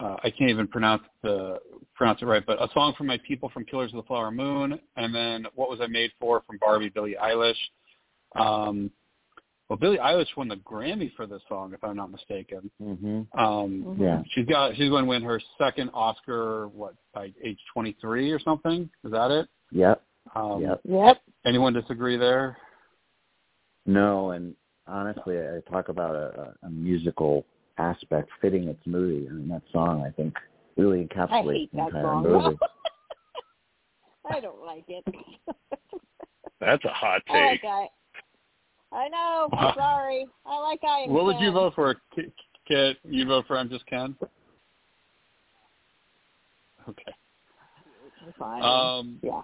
[0.00, 1.58] uh, I can't even pronounce the
[1.94, 4.78] pronounce it right, but a song from my people from Killers of the Flower Moon,
[4.96, 7.54] and then What Was I Made For from Barbie, Billie Eilish.
[8.34, 8.90] Um,
[9.68, 12.70] well, Billie Eilish won the Grammy for this song, if I'm not mistaken.
[12.82, 13.26] Mhm.
[13.38, 14.22] Um, Yeah.
[14.30, 18.90] she's got she's going to win her second Oscar, what by age 23 or something?
[19.04, 19.48] Is that it?
[19.70, 20.02] Yep.
[20.34, 20.80] Um, Yep.
[20.84, 21.22] Yep.
[21.46, 22.58] Anyone disagree there?
[23.86, 27.46] No, and honestly, I talk about a, a, a musical
[27.78, 29.26] aspect fitting its movie.
[29.28, 30.34] I mean, that song I think
[30.76, 32.22] really encapsulates the that entire song.
[32.22, 32.58] movie.
[34.30, 35.04] I don't like it.
[36.60, 37.70] That's a hot I like take.
[37.70, 37.88] I.
[38.92, 39.48] I know.
[39.76, 40.26] Sorry.
[40.46, 41.04] I like I.
[41.08, 41.96] What would you vote for?
[42.66, 44.16] Kit, you vote for I'm Just Ken?
[46.88, 47.14] Okay.
[48.38, 48.62] Fine.
[48.62, 49.42] Um, yeah.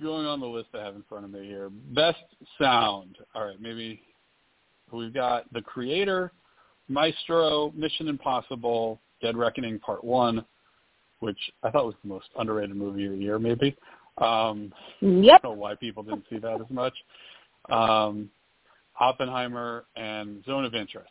[0.00, 1.70] going on the list I have in front of me here.
[1.70, 2.18] Best
[2.60, 3.16] sound.
[3.34, 4.02] All right, maybe
[4.90, 6.32] we've got The Creator,
[6.92, 10.44] Maestro, Mission Impossible, Dead Reckoning Part 1,
[11.20, 13.76] which I thought was the most underrated movie of the year, maybe.
[14.18, 15.40] Um, Yep.
[15.42, 16.94] I don't know why people didn't see that as much.
[17.70, 18.30] Um,
[19.00, 21.08] Oppenheimer and Zone of Interest.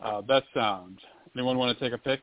[0.00, 1.00] Uh, best sound.
[1.36, 2.22] Anyone want to take a pick?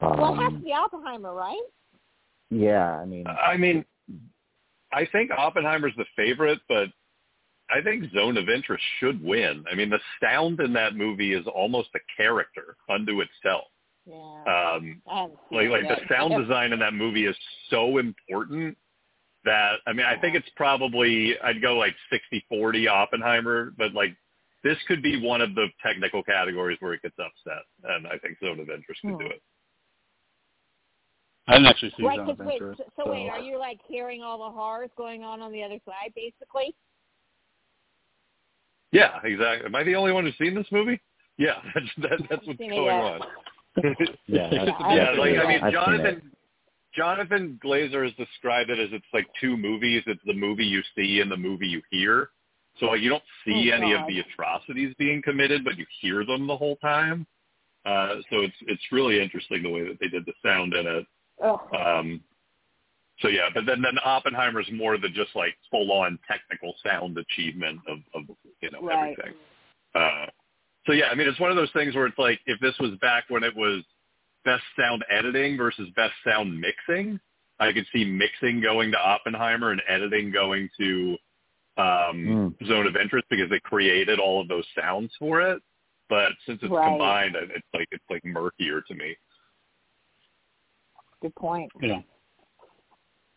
[0.00, 1.62] well, it has to Um, be Oppenheimer, right?
[2.50, 3.84] yeah, I mean, I mean,
[4.92, 6.88] I think Oppenheimer's the favorite, but
[7.72, 9.64] I think Zone of Interest should win.
[9.70, 13.64] I mean, the sound in that movie is almost a character unto itself.
[14.04, 14.14] Yeah.
[14.16, 16.00] Um, I haven't seen like like yet.
[16.08, 17.36] the sound design in that movie is
[17.70, 18.76] so important
[19.44, 21.94] that I mean I think it's probably I'd go like
[22.52, 24.16] 60-40 Oppenheimer, but like
[24.64, 28.38] this could be one of the technical categories where it gets upset, and I think
[28.40, 29.30] Zone of Interest could do Hmm.
[29.32, 29.42] it.
[31.48, 32.82] I didn't actually see Right, Zone 'cause of wait, Interest.
[32.96, 35.80] so, so wait, are you like hearing all the horrors going on on the other
[35.84, 36.74] side, basically?
[38.92, 39.66] Yeah, exactly.
[39.66, 41.00] Am I the only one who's seen this movie?
[41.38, 43.20] Yeah, that's that, that's what's going on.
[44.26, 45.38] yeah, I- yeah, like.
[45.38, 45.72] I mean, I've.
[45.72, 46.22] Jonathan
[46.94, 50.02] Jonathan Glazer has described it as it's like two movies.
[50.06, 52.28] It's the movie you see and the movie you hear.
[52.78, 54.02] So like you don't see Oh, any God.
[54.02, 57.26] of the atrocities being committed, but you hear them the whole time.
[57.86, 61.06] Uh, so it's it's really interesting the way that they did the sound in it.
[61.42, 61.60] Ugh.
[61.74, 62.20] Um,
[63.20, 67.80] so yeah, but then then Oppenheimer's more the just like full on technical sound achievement
[67.88, 69.16] of of you know Right.
[69.18, 69.34] everything.
[69.94, 70.26] Uh,
[70.86, 72.92] so yeah, I mean it's one of those things where it's like if this was
[73.00, 73.84] back when it was
[74.44, 77.20] best sound editing versus best sound mixing,
[77.60, 81.16] I could see mixing going to Oppenheimer and editing going to
[81.76, 85.62] um, Zone of Interest because they created all of those sounds for it.
[86.08, 86.88] But since it's Right.
[86.88, 89.16] combined, it's like it's like murkier to me.
[91.20, 91.70] Good point.
[91.80, 92.02] Yeah.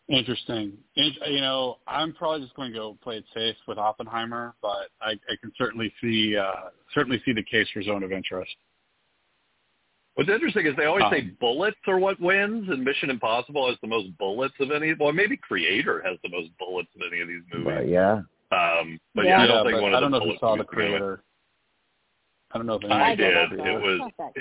[0.08, 0.72] Interesting.
[0.96, 4.88] In- You know, I'm probably just going to go play it safe with Oppenheimer, but
[5.00, 8.50] I, I can certainly see uh, certainly see the case for Zone of Interest.
[10.14, 13.76] What's interesting is they always say Um, bullets are what wins, and Mission Impossible has
[13.82, 14.94] the most bullets of any.
[14.94, 17.66] Well, maybe Creator has the most bullets of any of these movies.
[17.66, 18.12] But yeah,
[18.52, 19.44] Um, but yeah, Yeah.
[19.44, 20.76] I don't think one of I don't the know if you saw the movies are
[20.76, 20.98] gonna win.
[21.00, 21.22] creator.
[22.52, 23.34] I don't know if I did.
[23.34, 24.32] saw like the It was- Not.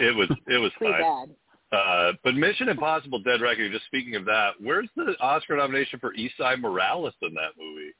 [0.00, 0.92] It was it was fine.
[0.92, 1.34] bad.
[1.72, 3.72] Uh, but Mission Impossible: Dead Reckoning.
[3.72, 7.92] Just speaking of that, where's the Oscar nomination for Esai Morales in that movie?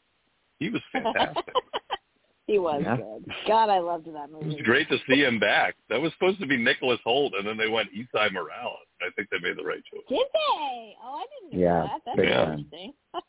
[0.59, 1.55] He was fantastic.
[2.47, 2.97] he was Yeah.
[2.97, 3.25] good.
[3.49, 4.45] God, I loved that movie.
[4.45, 5.75] it was great to see him back.
[5.89, 8.87] That was supposed to be Nicholas Hoult, and then they went Esai Morales.
[9.01, 10.03] I think they made the right choice.
[10.09, 10.97] Did they?
[11.03, 12.01] Oh, I didn't know Yeah, that.
[12.05, 12.59] That's big time.
[12.71, 12.93] interesting.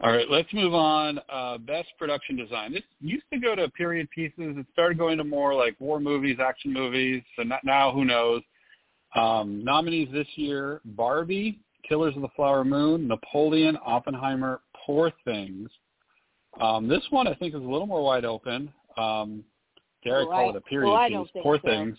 [0.00, 1.18] All right, let's move on.
[1.28, 2.72] Uh, best production design.
[2.72, 4.32] This used to go to period pieces.
[4.56, 7.22] It started going to more like war movies, action movies.
[7.34, 8.42] So not, now, who knows?
[9.16, 15.68] Um, nominees this year: Barbie, Killers of the Flower Moon, Napoleon, Oppenheimer, Poor Things.
[16.60, 18.72] Um, this one I think is a little more wide open.
[18.96, 19.42] Um,
[20.04, 21.32] dare Well, I call I- it a period well, piece?
[21.32, 21.68] don't Poor so.
[21.68, 21.98] Things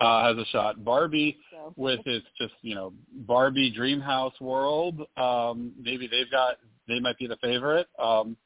[0.00, 0.84] uh, has a shot.
[0.84, 1.72] Barbie So.
[1.76, 5.00] with its just you know Barbie Dream House world.
[5.16, 6.56] Um, maybe they've got
[6.88, 7.88] they might be the favorite.
[7.98, 8.36] Um,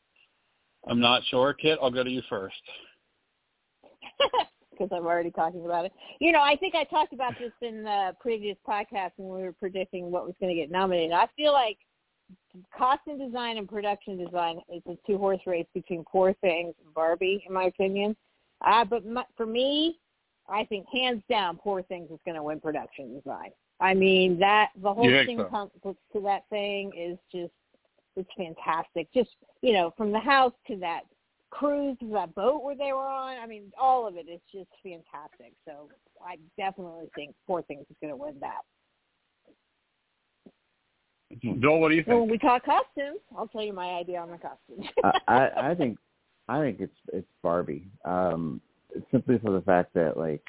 [0.86, 1.52] I'm not sure.
[1.52, 2.54] Kit, I'll go to you first.
[4.78, 5.92] because I'm already talking about it.
[6.20, 9.52] You know, I think I talked about this in the previous podcast when we were
[9.52, 11.12] predicting what was going to get nominated.
[11.12, 11.78] I feel like
[12.76, 17.42] costume design and production design is a two horse race between Poor Things and Barbie,
[17.46, 18.16] in my opinion.
[18.64, 19.98] Uh, but my, for me,
[20.48, 23.50] I think hands down, Poor Things is going to win production design.
[23.80, 25.44] I mean that the whole You think thing so?
[25.44, 27.52] comes to that thing is just
[28.16, 29.12] it's fantastic.
[29.12, 29.30] Just
[29.62, 31.02] you know, from the house to that
[31.50, 33.38] cruise to that boat where they were on.
[33.38, 35.52] I mean, all of it is just fantastic.
[35.64, 35.88] So
[36.24, 38.62] I definitely think Poor Things is going to win that.
[41.60, 44.30] Joel, what do you So when we talk costumes, I'll tell you my idea on
[44.30, 44.88] the costumes.
[45.04, 45.98] I, I I think
[46.48, 47.88] I think it's it's Barbie.
[48.04, 48.60] Um,
[49.10, 50.42] simply for the fact that like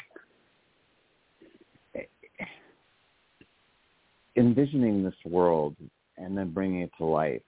[4.36, 5.76] envisioning this world
[6.18, 7.42] and then bringing it to life,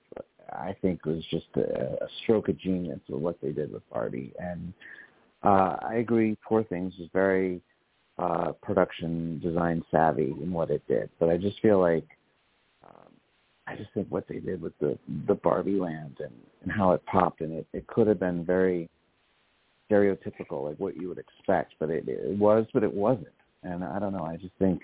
[0.52, 4.34] I think was just a, a stroke of genius of what they did with Barbie.
[4.40, 4.74] And
[5.44, 7.62] uh, I agree, Poor Things was very
[8.18, 12.06] uh, production design savvy in what it did, but I just feel like
[12.84, 13.12] um,
[13.66, 17.04] I just think what they did with the the Barbie land and, and how it
[17.06, 18.90] popped and it, it could have been very
[19.92, 23.28] stereotypical, like what you would expect, but it, it was, but it wasn't.
[23.64, 24.24] And I don't know.
[24.24, 24.82] I just think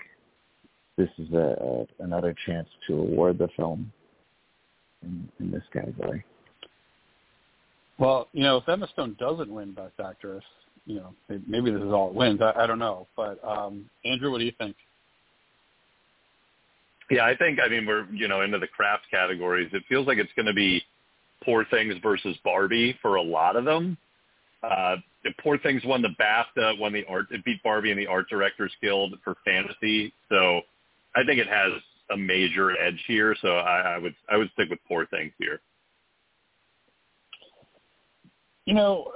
[0.96, 3.90] this is a, a another chance to award the film
[5.02, 6.24] in, in this category.
[7.98, 10.44] Well, you know, if Emma Stone doesn't win Best Actress,
[10.86, 11.14] you know,
[11.46, 12.40] maybe this is all it wins.
[12.40, 14.76] I, I don't know, but um, Andrew, what do you think?
[17.10, 19.70] Yeah, I think I mean we're you know into the craft categories.
[19.72, 20.82] It feels like it's going to be
[21.44, 23.96] Poor Things versus Barbie for a lot of them.
[24.62, 28.06] Uh, the Poor Things won the BAFTA, won the art, it beat Barbie in the
[28.06, 30.12] Art Directors Guild for fantasy.
[30.28, 30.60] So
[31.16, 31.72] I think it has
[32.10, 33.36] a major edge here.
[33.40, 35.60] So I, I would I would stick with Poor Things here.
[38.64, 39.12] You know,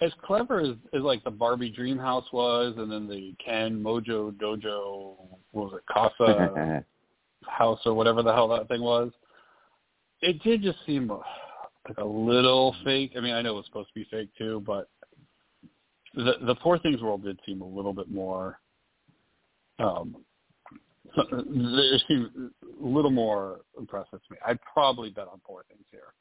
[0.00, 4.32] as clever as, as like the Barbie Dream House was, and then the Ken Mojo
[4.32, 5.16] Dojo,
[5.52, 6.84] what was it, Casa
[7.46, 9.12] House or whatever the hell that thing was,
[10.22, 11.10] it did just seem
[11.88, 13.12] like a little fake.
[13.16, 14.88] I mean, I know it was supposed to be fake too, but
[16.14, 18.60] the the Poor Things world did seem a little bit more.
[19.78, 20.16] Um,
[21.14, 24.38] so- it seemed a little more impressive to me.
[24.46, 26.14] I'd probably bet on Poor Things here,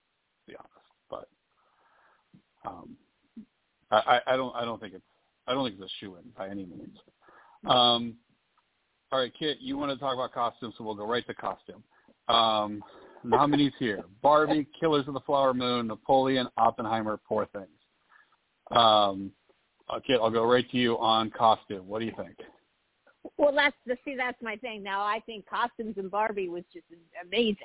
[0.46, 0.74] to be honest,
[1.10, 1.28] but.
[2.66, 2.98] Um,
[3.92, 5.06] I, I I don't I don't think it's
[5.48, 6.98] I don't think it's a shoe in by any means.
[7.66, 8.16] Um,
[9.12, 11.84] all right, Kit, you want to talk about costumes, so we'll go right to costume.
[12.28, 12.84] Um,
[13.24, 17.68] nominees here: Barbie, Killers of the Flower Moon, Napoleon, Oppenheimer, Poor Things.
[18.72, 19.32] Um,
[20.06, 21.88] Kit, I'll go right to you on costume.
[21.88, 22.36] What do you think?
[23.38, 24.84] well, that's the see, that's my thing.
[24.84, 26.86] Now I think costumes in Barbie was just
[27.24, 27.58] amazing.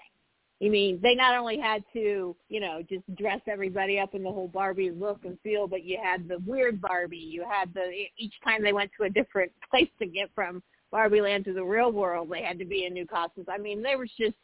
[0.62, 4.30] I mean, they not only had to, you know, just dress everybody up in the
[4.30, 7.16] whole Barbie look and feel, but you had the weird Barbie.
[7.16, 11.20] You had the each time they went to a different place to get from Barbie
[11.20, 13.48] Land to the real world, they had to be in new costumes.
[13.50, 14.36] I mean, they were just,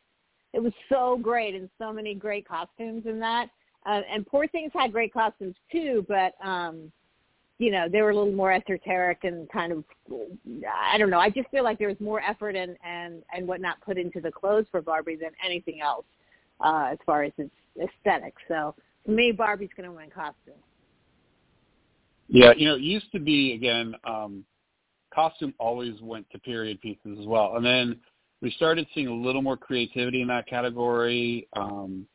[0.52, 3.48] it was so great and so many great costumes in that.
[3.86, 6.92] Uh, and Poor Things had great costumes too, but um,
[7.60, 9.84] you know, they were a little more esoteric and kind of,
[10.66, 11.18] I don't know.
[11.18, 14.32] I just feel like there was more effort and and and whatnot put into the
[14.32, 16.06] clothes for Barbie than anything else,
[16.60, 18.40] uh, as far as its aesthetics.
[18.48, 20.54] So for me, Barbie's going to win costume.
[22.28, 24.44] Yeah, you know, it used to be again, um,
[25.14, 28.00] costume always went to period pieces as well, and then
[28.42, 31.46] we started seeing a little more creativity in that category.
[31.54, 32.06] Um,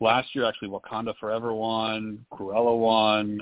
[0.00, 3.40] last year, actually, Wakanda Forever won, Cruella won,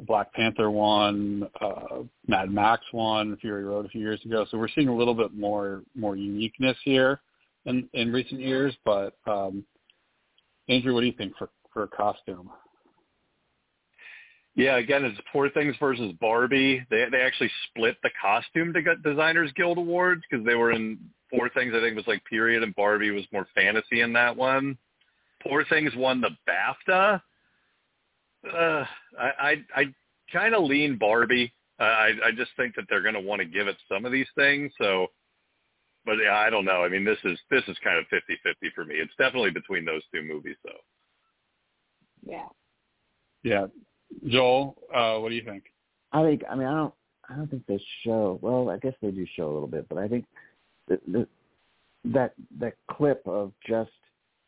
[0.00, 4.46] Black Panther won, uh, Mad Max won, Fury Road a few years ago.
[4.50, 7.20] So we're seeing a little bit more more uniqueness here
[7.66, 8.76] in in recent years.
[8.84, 9.64] But um,
[10.68, 12.50] Andrew, what do you think for for a costume?
[14.58, 16.84] Yeah, again, it's Poor Things versus Barbie.
[16.90, 20.98] They they actually split the costume to get Designers Guild awards because they were in
[21.32, 21.74] Poor Things.
[21.76, 24.76] I think was like period, and Barbie was more fantasy in that one.
[25.44, 27.22] Poor Things won the BAFTA.
[28.52, 28.84] Uh,
[29.16, 29.84] I I, I
[30.32, 31.52] kind of lean Barbie.
[31.78, 34.10] Uh, I I just think that they're going to want to give it some of
[34.10, 34.72] these things.
[34.76, 35.06] So
[36.04, 36.82] but yeah, I don't know.
[36.82, 38.96] I mean, this is this is kind of fifty fifty for me.
[38.96, 40.72] It's definitely between those two movies, though.
[42.26, 42.48] Yeah.
[43.44, 43.66] Yeah,
[44.26, 45.64] Joel, uh, what do you think?
[46.12, 46.42] I think.
[46.50, 46.94] I mean, I don't.
[47.28, 48.38] I don't think they show.
[48.40, 50.24] Well, I guess they do show a little bit, but I think
[50.88, 51.28] the, the,
[52.06, 53.90] that that clip of just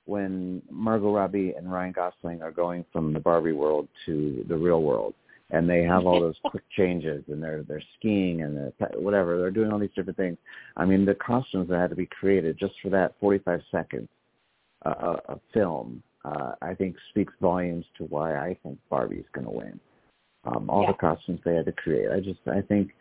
[0.07, 4.83] when Margot Robbie and Ryan Gosling are going from the Barbie world to the real
[4.83, 5.15] world,
[5.51, 9.51] and they have all those quick changes, and they're they're skiing and they're, whatever they're
[9.51, 10.39] doing all these different things.
[10.77, 14.09] I mean, the costumes that had to be created just for that 45 seconds
[14.87, 19.53] uh, of film, uh, I think speaks volumes to why I think Barbie's going to
[19.53, 19.81] win.
[20.45, 20.93] Um, all Yeah.
[20.93, 22.11] the costumes they had to create.
[22.11, 22.93] I just I think,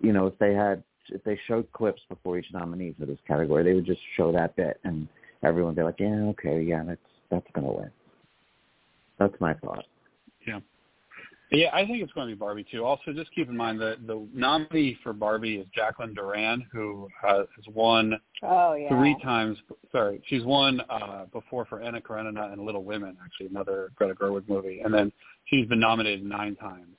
[0.00, 3.64] you know, if they had if they showed clips before each nominee for this category,
[3.64, 5.08] they would just show that bit, and
[5.42, 7.00] everyone would be like, yeah, okay, yeah, that's
[7.30, 7.90] that's going to win.
[9.18, 9.84] That's my thought.
[11.52, 12.84] Yeah, I think it's going to be Barbie too.
[12.84, 17.38] Also, just keep in mind that the nominee for Barbie is Jacqueline Durran, who uh,
[17.38, 18.88] has won Oh yeah.
[18.88, 19.58] three times.
[19.90, 24.48] Sorry, she's won uh, before for Anna Karenina and Little Women, actually another Greta Gerwig
[24.48, 25.10] movie, and then
[25.46, 26.96] she's been nominated nine times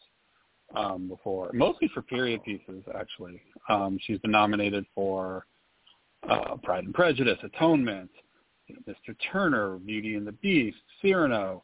[0.75, 2.83] um, before, mostly for period pieces.
[2.93, 5.45] Actually, um, she's been nominated for
[6.29, 8.09] uh, Pride and Prejudice, Atonement,
[8.87, 9.15] Mr.
[9.31, 11.63] Turner, Beauty and the Beast, Cyrano.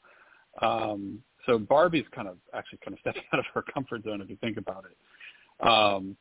[0.62, 4.30] Um, so Barbie's kind of actually kind of stepping out of her comfort zone if
[4.30, 5.68] you think about it.
[5.68, 6.16] Um,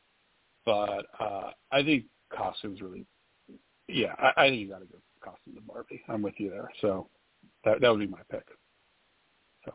[0.65, 2.05] but uh, I think
[2.35, 3.07] costumes really
[3.89, 6.03] yeah, I, I think you got to go costume to Barbie.
[6.09, 6.71] I'm with you there.
[6.81, 7.09] So
[7.65, 8.47] that that would be my pick.
[9.65, 9.73] So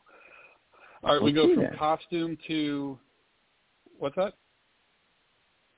[1.03, 1.77] all right, we go from then.
[1.77, 2.97] costume to
[3.97, 4.33] what's that?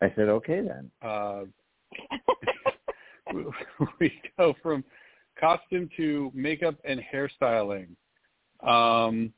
[0.01, 0.91] I said, okay then.
[1.01, 1.43] Uh,
[3.33, 3.45] we,
[3.99, 4.83] we go from
[5.39, 7.87] costume to makeup and hairstyling.
[8.61, 9.33] Um,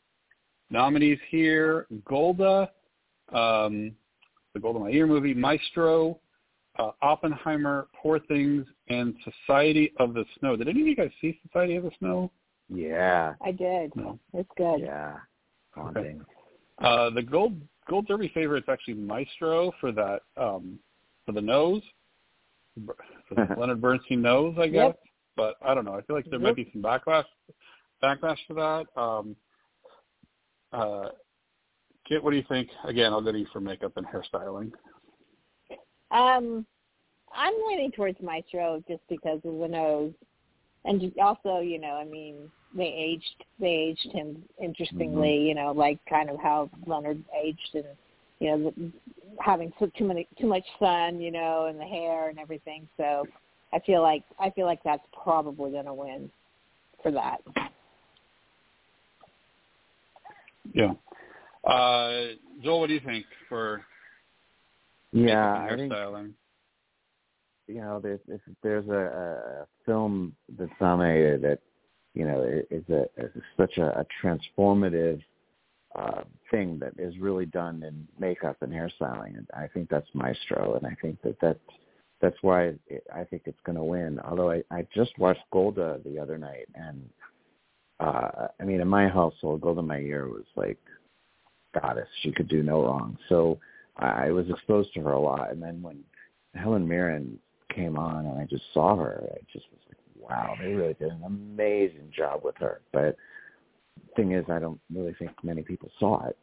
[0.70, 2.70] nominees here: Golda,
[3.34, 3.92] um,
[4.54, 6.20] the Golda Meir movie, Maestro,
[6.80, 10.56] uh, Oppenheimer, Poor Things, and Society of the Snow.
[10.56, 12.32] Did any of you guys see Society of the Snow?
[12.70, 13.96] Yeah, I did.
[13.96, 14.20] No.
[14.34, 14.80] It's good.
[14.82, 15.18] yeah,
[15.76, 16.22] haunting.
[16.80, 17.54] Uh, the Gold
[17.88, 20.80] Gold Derby favorite is actually Maestro for that um,
[21.26, 21.84] for the nose,
[22.86, 24.88] for the Leonard Bernstein nose, I guess.
[24.88, 25.00] Yep.
[25.38, 25.94] But I don't know.
[25.94, 26.42] I feel like there Yep.
[26.42, 27.26] might be some backlash
[28.04, 28.86] backlash to that.
[29.02, 29.36] Um,
[30.76, 31.10] uh,
[32.08, 32.70] Kit, what do you think?
[32.84, 34.72] Again, I'll go to you for makeup and hairstyling.
[36.12, 36.66] Um,
[37.36, 40.14] I'm leaning towards Maestro just because of the nose,
[40.86, 46.00] and also, you know, I mean, they aged they aged him interestingly, you know, like
[46.08, 47.86] kind of how Leonard aged, and
[48.40, 48.92] you know, the-
[49.40, 52.88] having so too many too much sun, you know, and the hair and everything.
[52.98, 53.28] So,
[53.74, 56.32] I feel like I feel like that's probably going to win
[57.02, 57.42] for that.
[60.74, 60.94] Yeah.
[61.64, 63.82] Uh, Joel, what do you think for
[65.12, 66.32] Yeah, makeup I think hairstyling?
[67.68, 71.60] you know, there's if there's a, a film that's nominated that
[72.14, 75.22] you know is a is such a, a transformative
[75.96, 80.76] uh, thing that is really done in makeup and hairstyling, and I think that's Maestro,
[80.76, 81.60] and I think that that's
[82.22, 84.20] that's why it, I think it's going to win.
[84.20, 87.10] Although I I just watched Golda the other night, and
[88.00, 90.78] uh, I mean, in my household, Golda Meir was like
[91.74, 93.18] goddess; she could do no wrong.
[93.30, 93.60] So
[93.98, 96.04] I was exposed to her a lot, and then when
[96.54, 97.40] Helen Mirren
[97.74, 101.12] came on and I just saw her, I just was like, wow, they really did
[101.12, 102.82] an amazing job with her.
[102.92, 103.16] But
[104.16, 106.38] thing is, I don't really think many people saw it,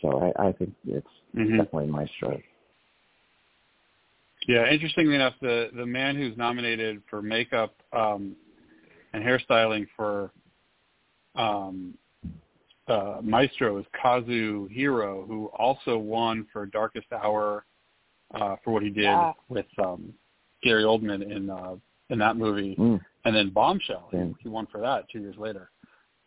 [0.00, 1.56] so I, I think it's Mhm.
[1.56, 2.40] definitely Maestro.
[4.46, 8.36] Yeah, interestingly enough, the the man who's nominated for makeup um,
[9.12, 10.30] and hairstyling for
[11.36, 11.94] um,
[12.88, 17.64] uh, Maestro is Kazu Hiro, who also won for Darkest Hour
[18.34, 19.34] uh, for what he did Ah.
[19.48, 20.12] with um,
[20.62, 21.76] Gary Oldman in uh,
[22.10, 23.00] in that movie, Mm.
[23.24, 24.08] and then Bombshell.
[24.12, 25.70] He, he won for that two years later,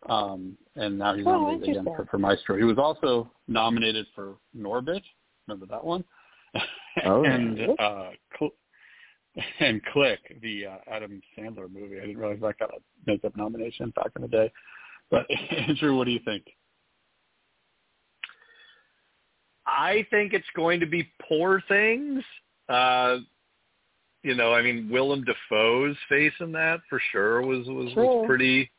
[0.08, 2.56] um, and now he's Oh, nominated again for, for Maestro.
[2.58, 5.02] He was also nominated for Norbit.
[5.48, 6.04] Remember that one?
[7.06, 7.30] Oh, yeah.
[7.34, 8.52] and uh, Cl-
[9.60, 11.96] and Click, the uh, Adam Sandler movie.
[11.98, 14.52] I didn't realize that got a makeup nomination back in the day.
[15.10, 16.44] But Andrew, what do you think?
[19.66, 22.22] I think it's going to be Poor Things.
[22.68, 23.18] Uh,
[24.22, 28.04] you know, I mean, Willem Dafoe's face in that for sure was was, True.
[28.04, 28.70] was pretty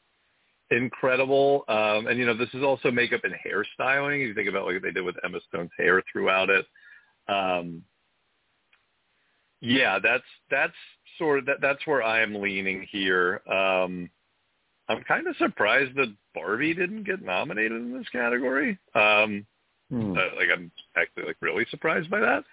[0.69, 1.63] incredible.
[1.67, 4.21] Um, and you know, this is also makeup and hairstyling.
[4.21, 6.65] If you think about what they did with Emma Stone's hair throughout it.
[7.27, 7.83] Um,
[9.61, 10.73] yeah, that's that's
[11.17, 13.41] sort of that, that's where I am leaning here.
[13.51, 14.09] Um,
[14.91, 18.77] I'm kind of surprised that Barbie didn't get nominated in this category.
[18.95, 19.45] Um,
[19.91, 20.15] Hmm.
[20.17, 22.45] uh, like I'm actually like really surprised by that.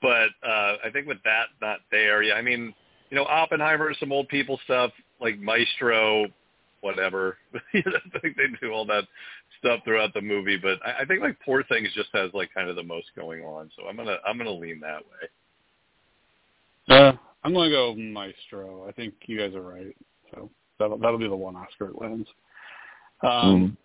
[0.00, 2.74] But uh, I think with that not there, yeah, I mean,
[3.10, 6.26] you know, Oppenheimer some old people stuff like Maestro,
[6.80, 7.36] whatever.
[7.54, 9.04] I think they do all that
[9.58, 12.70] stuff throughout the movie, but I, I think like Poor Things just has like kind
[12.70, 13.70] of the most going on.
[13.76, 15.28] So I'm gonna I'm gonna lean that way.
[16.96, 17.12] Uh,
[17.44, 18.88] I'm gonna go Maestro.
[18.88, 19.94] I think you guys are right.
[20.32, 22.26] So that'll that'll be the one Oscar it wins.
[23.22, 23.76] Um, Mm.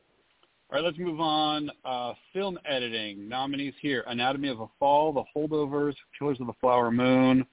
[0.72, 1.70] All right, let's move on.
[1.84, 6.90] Uh, film editing nominees here: Anatomy of a Fall, The Holdovers, Killers of the Flower
[6.92, 7.46] Moon,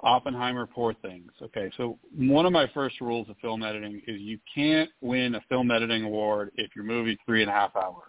[0.00, 1.30] Oppenheimer, Poor Things.
[1.42, 5.42] Okay, so one of my first rules of film editing is you can't win a
[5.50, 8.04] film editing award if your movie's three and a half hours.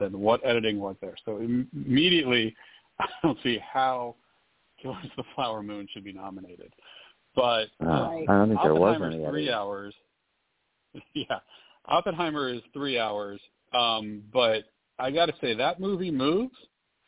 [0.00, 1.14] Then what editing was there?
[1.24, 2.56] So im- immediately,
[2.98, 4.16] I don't see how
[4.82, 6.72] Killers of the Flower Moon should be nominated.
[7.36, 9.26] But Uh, I don't think there was Oppenheimer's any.
[9.28, 9.94] three hours.
[11.14, 11.40] Yeah,
[11.84, 13.38] Oppenheimer is three hours.
[13.74, 14.64] Um, but
[14.98, 16.56] I got to say that movie moves.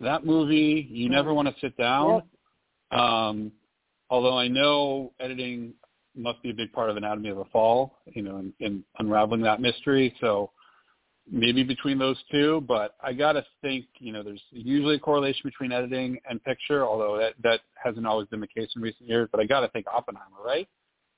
[0.00, 2.22] That movie, you never want to sit down.
[2.90, 3.50] Um,
[4.10, 5.72] although I know editing
[6.14, 9.40] must be a big part of Anatomy of a Fall, you know, in, in unraveling
[9.42, 10.14] that mystery.
[10.20, 10.50] So
[11.30, 15.42] maybe between those two, but I got to think, you know, there's usually a correlation
[15.44, 19.28] between editing and picture, although that that hasn't always been the case in recent years.
[19.30, 20.68] But I got to think Oppenheimer, right?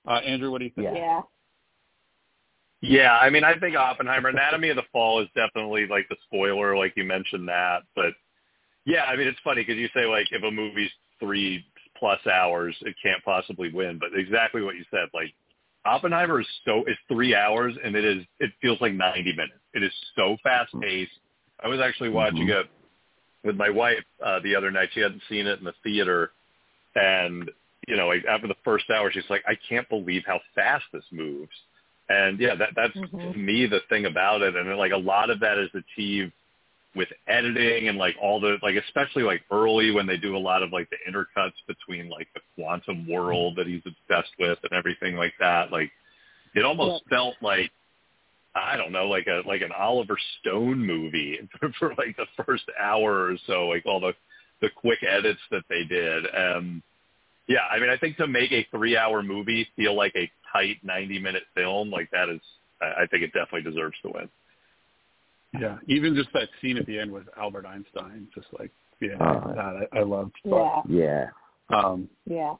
[0.07, 0.89] Uh, Andrew, what do you think?
[0.93, 0.95] Yeah.
[0.95, 1.21] Yeah.
[2.83, 6.77] Yeah, I mean, I think Oppenheimer, Anatomy of the Fall is definitely like the spoiler,
[6.77, 7.81] like you mentioned that.
[7.95, 8.15] But
[8.87, 11.63] yeah, I mean, it's funny because you say like if a movie's three
[11.99, 13.99] plus hours, it can't possibly win.
[13.99, 15.35] But exactly what you said, like
[15.85, 19.60] Oppenheimer is so is three hours and it is it feels like ninety minutes.
[19.75, 21.13] It is so fast paced.
[21.63, 22.61] I was actually watching Mhm.
[22.61, 22.71] it
[23.45, 24.91] with my wife uh, the other night.
[24.93, 26.33] She hadn't seen it in the theater,
[26.95, 27.51] and
[27.89, 31.05] you know, like after the first hour, she's like, "I can't believe how fast this
[31.13, 31.53] moves."
[32.09, 33.33] And yeah, that that's Mhm.
[33.33, 36.33] to me the thing about it, and like a lot of that is achieved
[36.97, 40.63] with editing and like all the like especially like early when they do a lot
[40.63, 45.15] of like the intercuts between like the quantum world that he's obsessed with and everything
[45.15, 45.71] like that.
[45.71, 45.93] Like
[46.55, 47.71] it almost felt like
[48.55, 52.65] I don't know, like a like an Oliver Stone movie for, for like the first
[52.81, 54.13] hour or so, like all the
[54.61, 56.25] the quick edits that they did.
[56.35, 56.83] Um
[57.47, 60.79] yeah, I mean I think to make a three hour movie feel like a tight
[60.83, 62.41] ninety minute film, like that is
[62.81, 64.29] I I think it definitely deserves to win.
[65.59, 68.71] Yeah, even just that scene at the end with Albert Einstein, just like
[69.01, 70.35] yeah, Uh, that I, I loved.
[70.45, 71.29] But, Yeah.
[71.71, 71.77] Yeah.
[71.77, 72.55] Um, Yeah.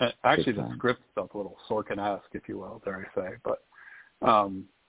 [0.00, 3.36] uh, actually, the script felt a little Sorkin-esque, if you will, dare I say.
[3.42, 3.62] But
[4.26, 4.79] um, all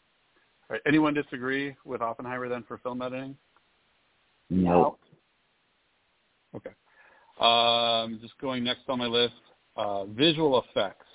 [0.71, 3.35] right, anyone disagree with Oppenheimer then for film editing?
[4.49, 4.97] No.
[6.55, 6.71] Okay.
[7.39, 9.33] Um, just going next on my list,
[9.75, 11.05] uh, visual effects.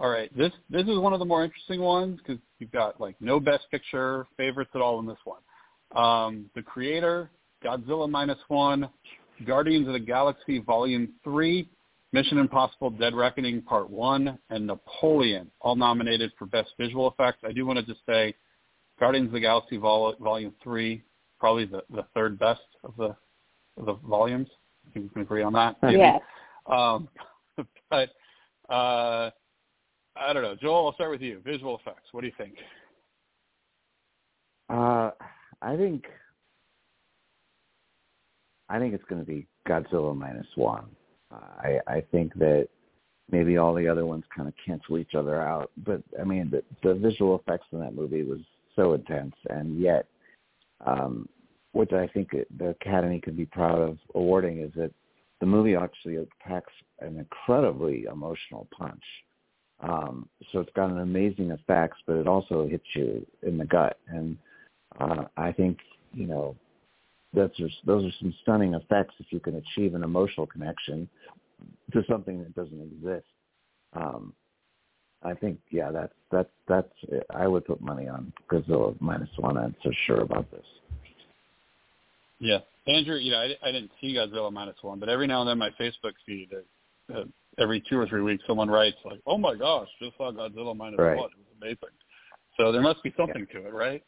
[0.00, 3.16] All right, this this is one of the more interesting ones because you've got like
[3.20, 5.40] no best picture favorites at all in this one.
[5.96, 7.30] Um, the Creator,
[7.64, 8.88] Godzilla minus one,
[9.44, 11.68] Guardians of the Galaxy Volume Three,
[12.12, 17.40] Mission Impossible: Dead Reckoning Part One, and Napoleon, all nominated for best visual effects.
[17.44, 18.34] I do want to just say,
[18.98, 21.02] Guardians of the Galaxy Vol- Volume Three,
[21.38, 23.14] probably the, the third best of the
[23.76, 24.48] of the volumes.
[24.86, 25.76] I think we can agree on that.
[25.82, 25.98] maybe.
[25.98, 26.20] Yes.
[26.66, 27.08] Um,
[27.90, 28.10] but
[28.68, 29.30] uh,
[30.16, 30.56] I don't know.
[30.60, 31.40] Joel, I'll start with you.
[31.44, 32.08] Visual effects.
[32.12, 32.54] What do you think?
[34.68, 35.10] Uh,
[35.62, 36.04] I think
[38.68, 40.84] I think it's going to be Godzilla minus one.
[41.30, 42.68] I I think that
[43.30, 46.62] maybe all the other ones kind of cancel each other out, but I mean the
[46.82, 48.40] the visual effects in that movie was
[48.78, 50.06] so intense, and yet,
[50.86, 51.28] um,
[51.72, 54.92] which I think the Academy could be proud of awarding is that
[55.40, 59.02] the movie actually packs an incredibly emotional punch.
[59.80, 63.98] Um, so it's got an amazing effects, but it also hits you in the gut,
[64.08, 64.36] and
[65.00, 65.78] uh, I think
[66.12, 66.56] you know
[67.34, 71.08] that's just, those are some stunning effects if you can achieve an emotional connection
[71.92, 73.26] to something that doesn't exist.
[73.92, 74.32] Um,
[75.22, 77.26] I think yeah, that's that's that's it.
[77.34, 79.56] I would put money on Godzilla minus one.
[79.56, 80.64] I'm so sure about this.
[82.38, 83.16] Yeah, Andrew.
[83.16, 85.70] You know, I, I didn't see Godzilla minus one, but every now and then my
[85.70, 86.50] Facebook feed,
[87.12, 87.24] uh, uh,
[87.58, 90.98] every two or three weeks, someone writes like, "Oh my gosh, just saw Godzilla minus
[90.98, 91.16] Right.
[91.16, 91.30] one.
[91.30, 91.96] It was amazing."
[92.56, 94.02] So there must be something to it, right?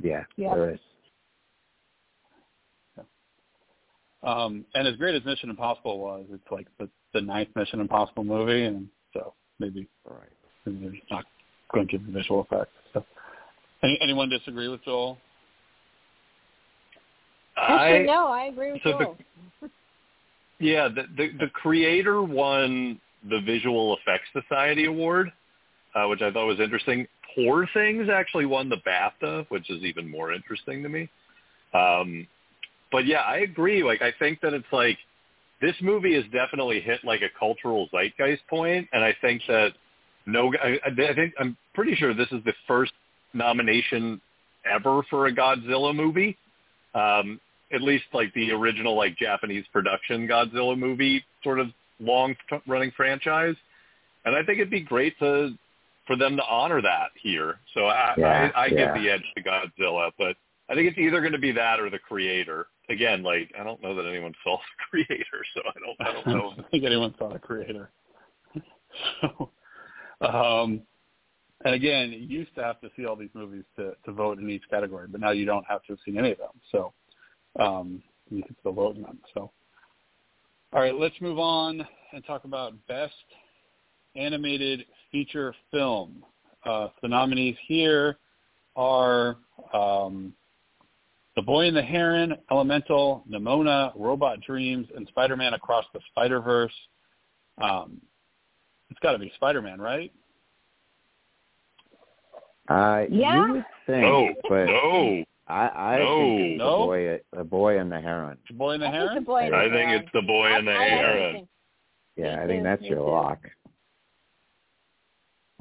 [0.00, 0.54] Yeah, Yeah.
[0.54, 0.80] there is.
[4.22, 8.24] Um, and as great as Mission Impossible was, it's like the, the ninth Mission Impossible
[8.24, 8.88] movie, and so
[9.58, 10.28] maybe, Right.
[10.64, 11.24] maybe they're not
[11.72, 12.72] going to give visual effects.
[12.92, 13.04] So,
[13.82, 15.18] any, anyone disagree with Joel?
[17.56, 19.18] Actually, I no, I agree with so the- Joel.
[20.60, 23.00] Yeah, the, the the creator won
[23.30, 25.30] the Visual Effects Society Award,
[25.94, 27.06] uh, which I thought was interesting.
[27.36, 31.08] Poor Things actually won the BAFTA, which is even more interesting to me.
[31.74, 32.26] Um,
[32.90, 33.84] but yeah, I agree.
[33.84, 34.98] Like, I think that it's like
[35.60, 39.72] this movie has definitely hit like a cultural zeitgeist point, and I think that
[40.26, 42.92] no, I, I think I'm pretty sure this is the first
[43.32, 44.20] nomination
[44.70, 46.36] ever for a Godzilla movie.
[46.94, 47.40] Um,
[47.72, 51.68] at least like the original like Japanese production Godzilla movie sort of
[52.00, 52.34] long
[52.66, 53.56] running franchise.
[54.24, 55.50] And I think it'd be great to
[56.06, 57.56] for them to honor that here.
[57.74, 58.92] So I Yeah, I, I yeah.
[58.94, 60.36] give the edge to Godzilla, but
[60.70, 62.66] I think it's either going to be that or the creator.
[62.90, 66.26] Again, like I don't know that anyone saw the creator, so I don't I don't
[66.26, 66.50] know.
[66.50, 67.90] I don't think anyone saw the creator.
[69.20, 69.50] so,
[70.20, 70.82] um,
[71.64, 74.48] and again, you used to have to see all these movies to, to vote in
[74.48, 76.48] each category, but now you don't have to have seen any of them.
[76.70, 76.92] So
[77.58, 79.18] um, you can still vote in them.
[79.34, 79.50] So,
[80.72, 83.14] all right, let's move on and talk about best
[84.14, 86.24] animated feature film.
[86.64, 88.18] Uh, the nominees here
[88.76, 89.36] are
[89.72, 90.32] um,
[91.38, 96.72] The Boy and the Heron, Elemental, Nimona, Robot Dreams, and Spider-Man Across the Spider-Verse.
[97.62, 98.00] Um,
[98.90, 100.12] it's got to be Spider-Man, right?
[102.68, 103.46] Uh, Yeah.
[103.46, 105.24] you would think, No, but no.
[105.46, 106.16] I, I No.
[106.18, 106.70] think it's No?
[106.80, 108.38] the boy, the boy and the heron.
[108.48, 109.14] The Boy and the I think Heron?
[109.14, 109.94] the boy and the I think heron.
[110.02, 111.32] it's the boy and the I- I heron.
[111.34, 111.48] think-
[112.16, 113.38] Yeah, I think that's your lock.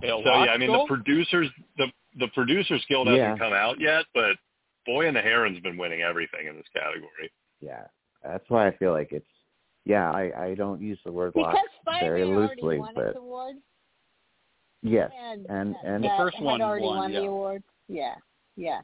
[0.02, 3.38] So yeah, I mean the producers the the producers guild hasn't Yeah.
[3.38, 4.38] come out yet, but
[4.88, 7.32] Boy and the Heron's been winning everything in this category.
[7.62, 7.84] Yeah,
[8.24, 9.28] that's why I feel like it's.
[9.86, 11.68] Yeah, I I don't use the word lock Because
[12.00, 13.56] very Spider-Man already loosely, won but its award.
[14.82, 17.20] yes, And, and and The that first had one already won, won yeah.
[17.22, 17.64] the award.
[17.88, 18.16] Yeah,
[18.56, 18.82] yeah.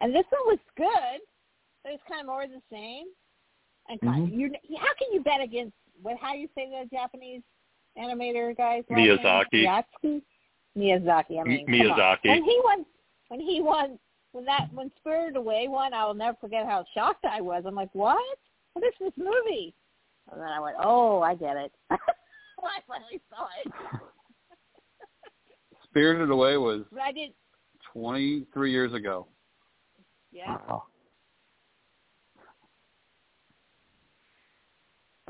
[0.00, 1.20] And this one was good.
[1.84, 3.06] It was kind of more of the same.
[3.88, 4.38] And kind Mhm.
[4.38, 6.16] you, how can you bet against what?
[6.18, 7.42] How you say the Japanese
[7.98, 8.84] animator guys?
[8.90, 9.44] Miyazaki.
[10.04, 10.22] Miyazaki.
[10.76, 11.40] Miyazaki.
[11.40, 12.26] I mean, Mi- Miyazaki.
[12.28, 12.86] When he won,
[13.28, 13.98] when he won,
[14.32, 17.64] when that when Spirited Away won, I will never forget how shocked I was.
[17.66, 18.18] I'm like, what?
[18.74, 19.74] What is this movie?
[20.30, 21.72] And then I went, oh, I get it.
[21.90, 21.96] I
[22.86, 23.72] finally saw it.
[25.84, 27.32] Spirited Away was But I did.
[27.94, 29.26] 23 years ago.
[30.30, 30.56] Yeah.
[30.68, 30.82] Wow.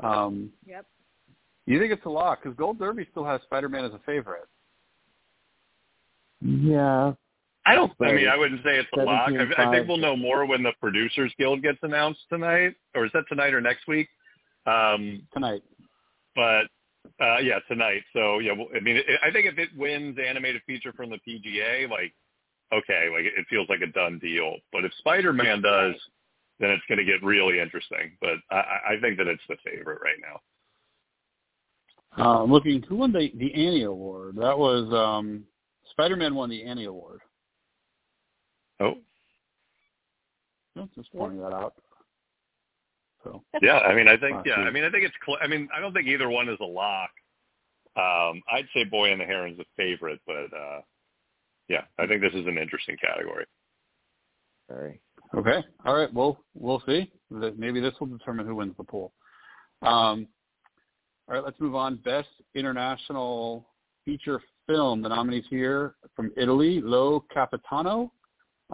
[0.02, 0.86] Um, Yep.
[1.66, 2.42] you think it's a lock?
[2.42, 4.46] Because Gold Derby still has Spider-Man as a favorite.
[6.40, 7.12] yeah,
[7.68, 7.92] I don't.
[8.00, 9.30] I mean, I wouldn't say it's a lock.
[9.30, 13.10] I, I think we'll know more when the producers guild gets announced tonight, or is
[13.12, 14.08] that tonight or next week?
[14.66, 15.62] Um, Tonight.
[16.34, 16.64] but
[17.20, 18.02] uh, yeah, tonight.
[18.14, 21.18] So yeah, well, I mean, it, I think if it wins animated feature from the
[21.28, 22.14] PGA, like
[22.72, 24.56] okay, like it feels like a done deal.
[24.72, 25.94] But if Spider-Man does,
[26.60, 28.12] then it's going to get really interesting.
[28.20, 30.40] But I, I think that it's the favorite right now.
[32.16, 34.36] Uh, looking, who won the, the Annie Award?
[34.36, 35.44] That was, um,
[35.90, 37.20] Spider-Man won the Annie Award.
[38.80, 38.94] Oh,
[40.94, 41.74] Just pointing that out.
[43.24, 43.78] So, yeah.
[43.78, 44.54] I mean, I think Ah, yeah.
[44.56, 45.14] I mean, I think it's.
[45.26, 47.10] Cl- I mean, I don't think either one is a lock.
[47.96, 50.80] Um, I'd say Boy and the Heron's a favorite, but uh,
[51.68, 53.44] yeah, I think this is an interesting category.
[54.68, 55.00] very.
[55.34, 55.64] okay.
[55.84, 56.12] All right.
[56.14, 57.10] Well, we'll see.
[57.30, 59.12] Maybe this will determine who wins the pool.
[59.82, 60.28] Um,
[61.26, 61.44] all right.
[61.44, 61.96] Let's move on.
[61.96, 63.66] Best International
[64.04, 65.02] Feature Film.
[65.02, 68.12] The nominees here from Italy, Lo Capitano.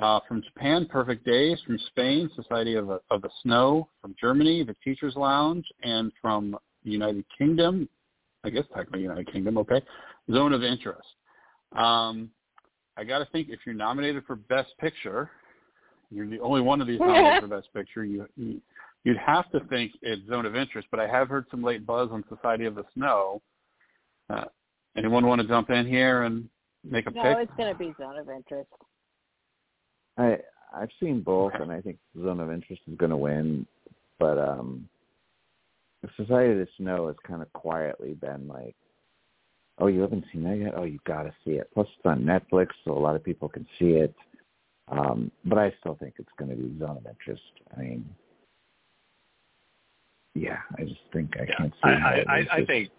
[0.00, 1.58] Uh, from Japan, Perfect Days.
[1.66, 3.88] From Spain, Society of, of the Snow.
[4.02, 5.66] From Germany, The Teacher's Lounge.
[5.82, 7.88] And from United Kingdom,
[8.44, 9.82] I guess technically United Kingdom, okay,
[10.30, 11.08] Zone of Interest.
[11.72, 12.30] Um,
[12.96, 15.30] I got to think if you're nominated for Best Picture,
[16.10, 18.04] you're the only one of these nominated for Best Picture.
[18.04, 18.60] You, you
[19.02, 22.10] you'd have to think it's Zone of Interest, but I have heard some late buzz
[22.12, 23.42] on Society of the Snow.
[24.30, 24.44] Uh,
[24.96, 26.48] anyone want to jump in here and
[26.88, 27.36] make a No, pick?
[27.38, 28.68] it's going to be Zone of Interest.
[30.16, 30.38] I
[30.74, 33.66] I've seen both, and I think Zone of Interest is going to win.
[34.18, 34.88] But um,
[36.16, 38.74] Society of the Snow has kind of quietly been like,
[39.78, 40.74] "Oh, you haven't seen that yet?
[40.76, 43.48] Oh, you got to see it." Plus, it's on Netflix, so a lot of people
[43.48, 44.14] can see it.
[44.88, 47.42] Um, but I still think it's going to be Zone of Interest.
[47.76, 48.08] I mean,
[50.34, 51.88] yeah, I just think I can't see.
[51.88, 52.90] I, I, I, I think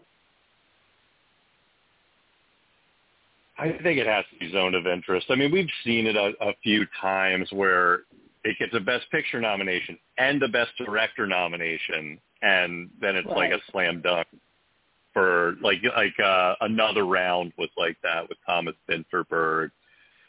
[3.57, 5.27] I think it has to be zone of interest.
[5.29, 8.01] I mean, we've seen it a, a few times where
[8.43, 13.51] it gets a best picture nomination and a best director nomination, and then it's like
[13.51, 14.27] a slam dunk
[15.13, 19.71] for like like uh, another round was like that with Thomas Vinterberg.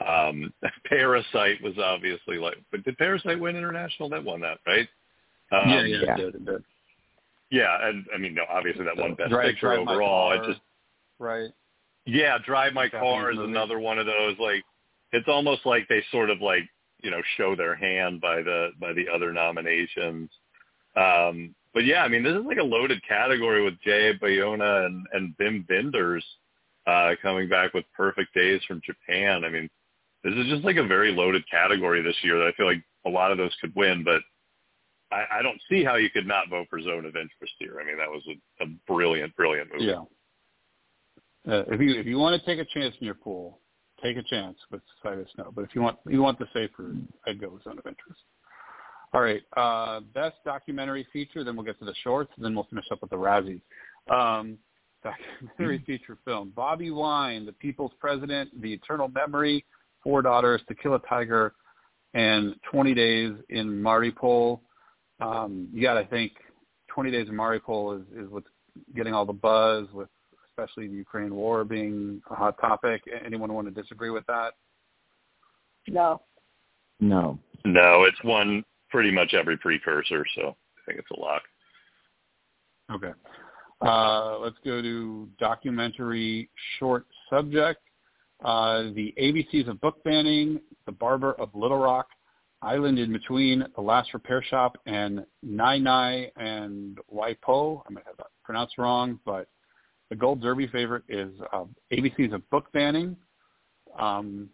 [0.07, 0.53] Um,
[0.87, 4.09] Parasite was obviously like, but did Parasite win international?
[4.09, 4.89] That won that, right?
[5.53, 6.15] Um, yeah, yeah, yeah.
[6.15, 6.65] it did, it did.
[7.51, 10.33] yeah, and I mean, no, obviously that won best Drive- picture Drive My overall.
[10.33, 10.61] It just
[11.19, 11.51] right.
[12.07, 13.51] Yeah, Drive My Japanese Car is movie.
[13.51, 14.37] another one of those.
[14.39, 14.65] Like,
[15.13, 16.63] it's almost like they sort of like
[17.03, 20.31] you know show their hand by the by the other nominations.
[20.97, 25.07] Um, but yeah, I mean, this is like a loaded category with Jay Bayona and
[25.13, 26.25] and Wim Wenders
[26.87, 29.45] uh, coming back with Perfect Days from Japan.
[29.45, 29.69] I mean,
[30.25, 33.11] this is just like a very loaded category this year that I feel like a
[33.11, 34.23] lot of those could win, but
[35.13, 37.79] I, I don't see how you could not vote for Zone of Interest here.
[37.81, 39.85] I mean, that was a, a brilliant, brilliant movie.
[39.85, 40.03] Yeah.
[41.49, 43.61] Uh, if you if you want to take a chance in your pool,
[44.03, 45.53] take a chance with Society Snow.
[45.55, 46.93] But if you want you want the safer,
[47.27, 48.21] I'd go with Zone of Interest.
[49.15, 51.45] All right, uh, best documentary feature.
[51.45, 53.61] Then we'll get to the shorts, and then we'll finish up with the Razzies.
[54.11, 54.59] Um,
[55.05, 59.65] documentary feature film: Bobi Wine, The People's President, The Eternal Memory,
[60.03, 61.55] Four Daughters, To Kill a Tiger,
[62.15, 64.61] and 20 Days in Mariupol.
[65.21, 66.33] Um, you got to think
[66.89, 68.49] 20 Days in Mariupol is, is what's
[68.97, 70.09] getting all the buzz with
[70.57, 73.03] especially the Ukraine war being a hot topic.
[73.25, 74.53] Anyone want to disagree with that?
[75.89, 76.23] No.
[77.01, 77.39] No.
[77.65, 81.43] No, it's won pretty much every precursor, so I think it's a lock.
[82.93, 83.13] Okay.
[83.83, 86.49] Uh, let's go to documentary
[86.79, 87.81] short subject.
[88.45, 92.07] Uh, the ABCs of book banning, The Barber of Little Rock,
[92.63, 97.83] Island in Between, The Last Repair Shop, and Nai Nai and Waipo.
[97.87, 99.49] I might have that pronounced wrong, but
[100.11, 103.17] the Gold Derby favorite is uh, ABC's of book banning.
[103.99, 104.49] Um,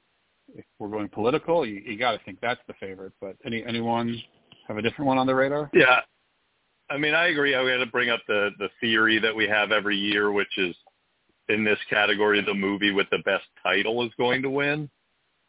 [0.54, 3.12] if we're going political, you, you got to think that's the favorite.
[3.20, 4.20] But any anyone
[4.68, 5.70] have a different one on the radar?
[5.72, 6.00] Yeah,
[6.90, 7.54] I mean, I agree.
[7.54, 10.74] I got to bring up the the theory that we have every year, which is
[11.48, 14.88] in this category, the movie with the best title is going to win.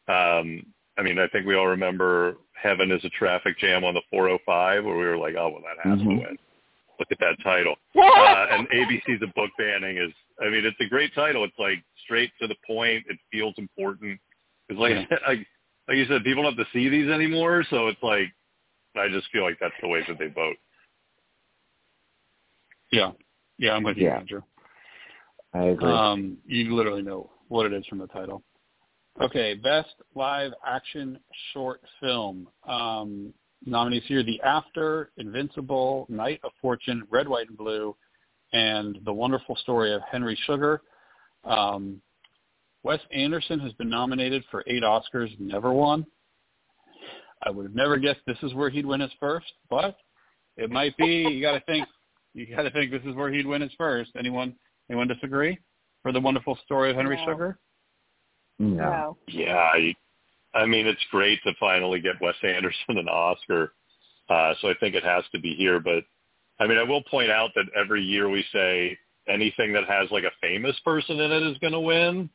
[0.08, 0.66] Um,
[0.97, 4.84] I mean, I think we all remember Heaven is a Traffic Jam on the 405,
[4.86, 6.04] where we were like, oh, well, that has Mhm.
[6.04, 6.38] to win.
[7.10, 7.76] Look at that title.
[7.95, 11.43] uh, and ABC's a book banning is, I mean, it's a great title.
[11.43, 13.04] It's like straight to the point.
[13.10, 14.20] It feels important.
[14.70, 15.18] It's like, Yeah.
[15.28, 15.45] like,
[15.88, 17.66] like you said, people don't have to see these anymore.
[17.70, 18.28] So it's like,
[18.95, 20.56] I just feel like that's the way that they vote.
[22.91, 23.12] Yeah,
[23.58, 24.20] yeah, I'm with you, Yeah.
[24.20, 24.41] Andrew.
[25.54, 25.91] I agree.
[25.91, 28.43] Um, you literally know what it is from the title.
[29.22, 31.20] Okay, best live action
[31.54, 32.47] short film.
[32.68, 33.34] Um,
[33.66, 37.95] nominees here: The After, Invincible, Night of Fortune, Red, White, and Blue,
[38.53, 40.82] and The Wonderful Story of Henry Sugar.
[41.43, 42.01] Um,
[42.84, 46.05] Wes Anderson has been nominated for eight Oscars, never won.
[47.45, 49.97] I would have never guessed this is where he'd win his first, but
[50.57, 51.26] it might be.
[51.30, 51.88] You got to think.
[52.34, 54.11] You got to think this is where he'd win his first.
[54.18, 54.55] Anyone?
[54.89, 55.57] Anyone disagree?
[56.01, 57.26] For the wonderful story of Henry No.
[57.26, 57.59] Sugar?
[58.59, 58.68] no.
[58.76, 59.18] No.
[59.28, 59.95] Yeah, I,
[60.54, 63.74] I mean, it's great to finally get Wes Anderson an Oscar.
[64.30, 65.80] Uh, so I think it has to be here.
[65.80, 66.04] But
[66.60, 68.97] I mean, I will point out that every year we say
[69.28, 72.30] anything that has like a famous person in it is going to win.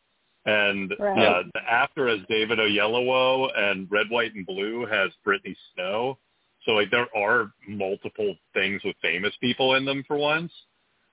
[0.46, 1.18] And Right.
[1.26, 6.18] uh, the after has David Oyelowo and Red, White, and Blue has Brittany Snow.
[6.64, 10.52] So like there are multiple things with famous people in them for once.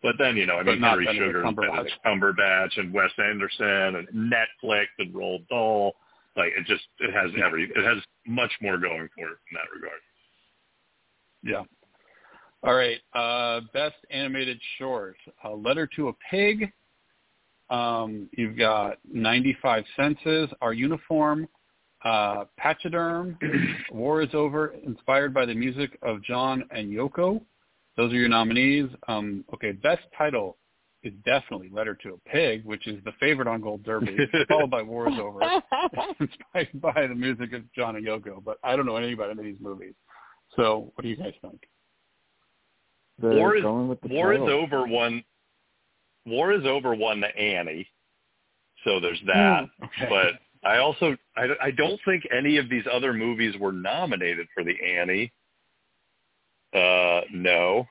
[0.01, 1.89] But then, you know, I mean, not Henry Sugar and Cumberbatch.
[2.06, 5.95] Cumberbatch and Wes Anderson and Netflix and Roald Dahl.
[6.36, 9.74] Like it just, it has every, it has much more going for it in that
[9.74, 10.00] regard.
[11.44, 11.64] Yeah.
[12.64, 13.00] All right.
[13.14, 15.18] Uh, best animated short.
[15.44, 16.72] A Letter to a Pig.
[17.70, 21.48] Um, you've got 95 Senses, Our Uniform,
[22.04, 23.38] uh, Pachyderm,
[23.92, 27.42] War is Over, inspired by the music of John and Yoko.
[27.98, 28.90] Those are your nominees.
[29.08, 30.58] Um, okay, best title
[31.06, 34.82] is definitely Letter to a Pig, which is the favorite on Gold Derby, followed by
[34.82, 35.39] War is Over.
[36.20, 39.39] inspired by the music of John and Yoko, but I don't know anything about any
[39.39, 39.93] of these movies.
[40.56, 41.62] So what do you guys think?
[43.22, 45.24] The, War is, going with the War is over one,
[46.26, 47.88] War is over one the Annie.
[48.84, 49.66] So there's that.
[49.84, 50.08] Okay.
[50.10, 54.64] But I also, I, I don't think any of these other movies were nominated for
[54.64, 55.32] the Annie.
[56.74, 57.88] Uh, no.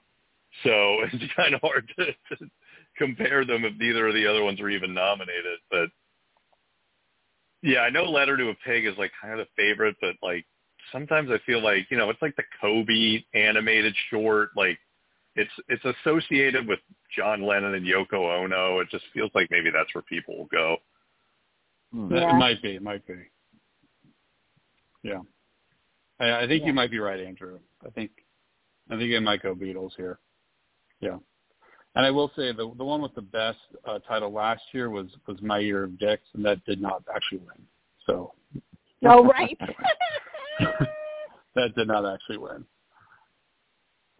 [0.63, 0.71] So
[1.13, 2.51] it's kind of hard to, to
[2.97, 5.59] compare them if neither of the other ones were even nominated.
[5.71, 5.89] But
[7.63, 10.45] yeah, I know Letter to a Pig is like kind of the favorite, but like
[10.93, 14.79] sometimes I feel like, you know, it's like the Kobe animated short, like
[15.37, 16.79] it's it's associated with
[17.17, 18.81] John Lennon and Yoko Ono.
[18.81, 20.77] It just feels like maybe that's where people will go.
[21.93, 22.15] Hmm.
[22.15, 22.31] Yeah.
[22.31, 22.77] It might be.
[22.77, 23.15] It might be.
[25.03, 25.21] Yeah.
[26.21, 26.69] I, I think Yeah.
[26.69, 27.59] you might be right, Andrew.
[27.85, 28.11] I think
[28.91, 30.19] I think it might go Beatles here.
[31.01, 31.19] Yeah.
[31.97, 35.07] And I will say the the one with the best uh, title last year was
[35.27, 37.67] was My Year of Dicks, and that did not actually win.
[38.07, 38.33] So
[39.01, 39.59] No, right.
[41.55, 42.65] that did not actually win.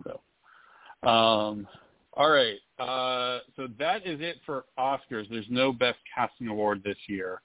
[0.05, 1.67] So, um,
[2.13, 2.59] all right.
[2.79, 5.29] Uh, so that is it for Oscars.
[5.31, 7.41] There's no Best Casting Award this year.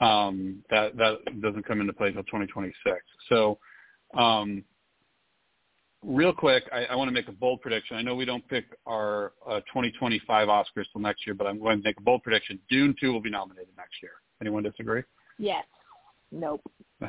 [0.00, 2.96] Um, that that doesn't come into play until 2026.
[3.28, 3.58] So,
[4.18, 4.64] um,
[6.04, 7.96] real quick, I, I want to make a bold prediction.
[7.96, 11.78] I know we don't pick our uh, 2025 Oscars till next year, but I'm going
[11.78, 12.58] to make a bold prediction.
[12.68, 14.12] Dune 2 will be nominated next year.
[14.40, 15.02] Anyone disagree?
[15.38, 15.64] Yes.
[16.30, 16.62] Nope.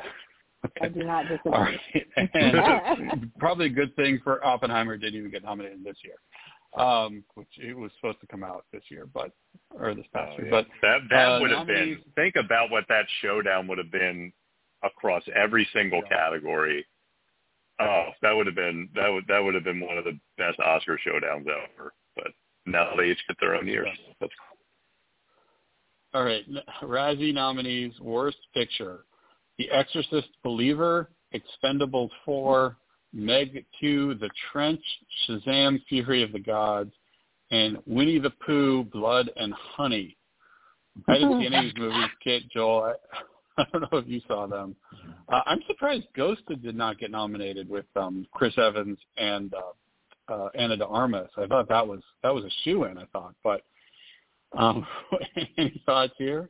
[0.80, 1.52] I do not disagree.
[1.52, 1.80] All right.
[2.34, 7.48] And probably a good thing for Oppenheimer didn't even get nominated this year, um, which
[7.58, 9.32] it was supposed to come out this year, but
[9.78, 10.46] or this past Oh, year.
[10.46, 10.50] yeah.
[10.50, 11.98] But that that uh, would have been.
[12.14, 14.32] Think about what that showdown would have been
[14.82, 16.16] across every single Yeah.
[16.16, 16.86] category.
[17.80, 20.58] Oh, that would have been that would that would have been one of the best
[20.60, 21.92] Oscar showdowns ever.
[22.14, 22.28] But
[22.66, 23.88] now they each get their own years.
[24.20, 24.32] That's
[26.12, 26.44] All right,
[26.82, 29.04] Razzie nominees: Worst Picture,
[29.58, 32.76] The Exorcist, Believer, Expendables 4,
[33.12, 34.82] Meg 2, The Trench,
[35.26, 36.92] Shazam: Fury of the Gods,
[37.50, 40.16] and Winnie the Pooh: Blood and Honey.
[41.08, 42.08] I didn't see any of these movies.
[42.22, 43.22] Kit, Joel, I,
[43.58, 44.74] I don't know if you saw them.
[45.28, 50.48] Uh, I'm surprised Ghosted did not get nominated with um, Chris Evans and uh, uh,
[50.54, 51.30] Ana de Armas.
[51.36, 52.98] I thought that was that was a shoe in.
[52.98, 53.62] I thought, but
[54.56, 54.86] um,
[55.56, 56.48] any thoughts here?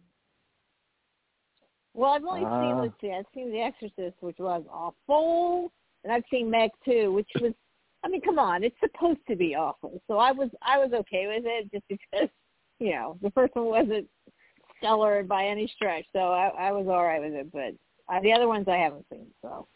[1.92, 5.70] Well, I've only seen Uh, let's see, I've seen The Exorcist, which was awful,
[6.02, 7.52] and I've seen Meg too, which was
[8.04, 10.02] I mean, come on, it's supposed to be awful.
[10.06, 12.28] So I was I was okay with it just because,
[12.78, 14.06] you know, the first one wasn't
[14.84, 16.04] stellar by any stretch.
[16.12, 17.74] So I I was all right with it, but
[18.14, 19.66] uh, the other ones I haven't seen, so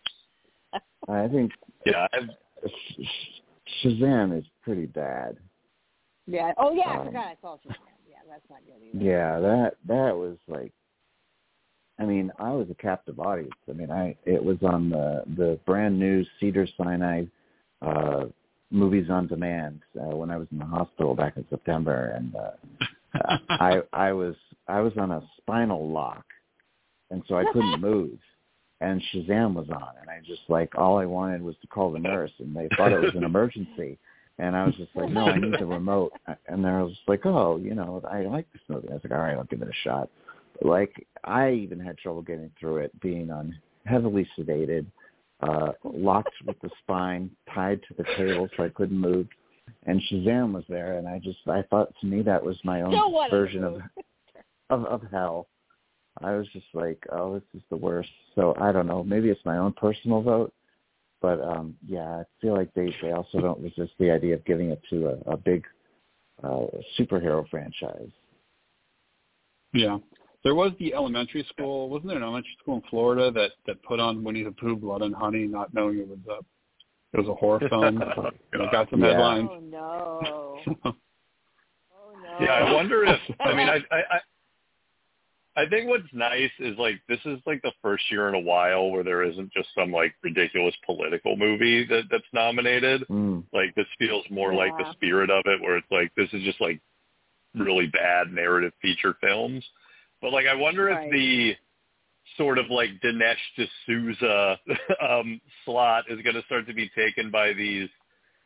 [1.08, 1.52] I think
[1.86, 2.06] yeah.
[2.12, 2.28] I've,
[2.66, 5.36] Sh- Sh- Shazam is pretty bad.
[6.26, 6.52] yeah.
[6.58, 7.74] Oh yeah, I Um, forgot I saw Shazam.
[8.08, 9.04] Yeah, that's not good either.
[9.04, 10.72] Yeah, that that was like
[12.00, 13.50] I mean, I was a captive audience.
[13.68, 17.24] I mean, I it was on the the brand new Cedar Sinai
[17.82, 18.26] uh
[18.70, 22.50] movies on demand uh, when I was in the hospital back in September and uh
[23.48, 24.34] I I was
[24.68, 26.24] I was on a spinal lock
[27.10, 28.18] and so I couldn't move.
[28.80, 31.98] And Shazam was on and I just like all I wanted was to call the
[31.98, 33.98] nurse and they thought it was an emergency.
[34.38, 36.12] And I was just like, no, I need the remote.
[36.46, 38.88] And then I was like, oh, you know, I like this movie.
[38.88, 40.08] I was like, all right, I'll give it a shot.
[40.62, 44.86] Like, I even had trouble getting through it, being on heavily sedated,
[45.40, 49.26] uh, locked with the spine, tied to the table so I couldn't move.
[49.86, 52.92] And Shazam was there, and I just, I thought to me that was my own
[53.30, 53.80] version of,
[54.70, 55.48] of of hell.
[56.20, 58.10] I was just like, oh, this is the worst.
[58.34, 59.04] So I don't know.
[59.04, 60.52] Maybe it's my own personal vote,
[61.22, 64.70] but um yeah, I feel like they they also don't resist the idea of giving
[64.70, 65.64] it to a, a big
[66.42, 66.66] uh
[66.98, 68.10] superhero franchise.
[69.72, 69.98] Yeah.
[70.44, 74.00] There was the elementary school, wasn't there an elementary school in Florida that that put
[74.00, 76.38] on Winnie the Pooh, Blood and Honey, not knowing it was a
[77.12, 78.02] it was a horror film.
[78.16, 79.12] Oh, and it got some Yeah.
[79.12, 79.48] headlines.
[79.52, 80.94] Oh no.
[82.00, 82.44] Oh no.
[82.44, 84.20] Yeah, I wonder if I mean I I I
[85.58, 88.90] I think what's nice is like this is like the first year in a while
[88.90, 93.04] where there isn't just some like ridiculous political movie that that's nominated.
[93.10, 93.42] Mm.
[93.52, 96.60] Like this feels more like the spirit of it where it's like this is just
[96.60, 96.80] like
[97.54, 99.64] really bad narrative feature films.
[100.22, 101.06] But like I wonder Right.
[101.06, 101.56] if the
[102.36, 104.60] sort of like Dinesh D'Souza
[105.10, 107.88] um slot is going to start to be taken by these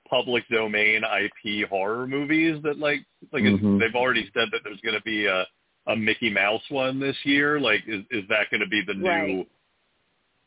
[0.09, 3.01] public domain IP horror movies that like
[3.33, 3.81] like it's- Mhm.
[3.81, 5.45] they've already said that there's going to be a
[5.89, 7.59] a Mickey Mouse one this year.
[7.61, 9.09] Like is is that going to be the new
[9.39, 9.49] Right.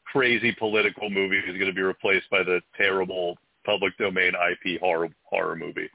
[0.06, 5.10] crazy political movie is going to be replaced by the terrible public domain IP horror
[5.24, 5.90] horror movie?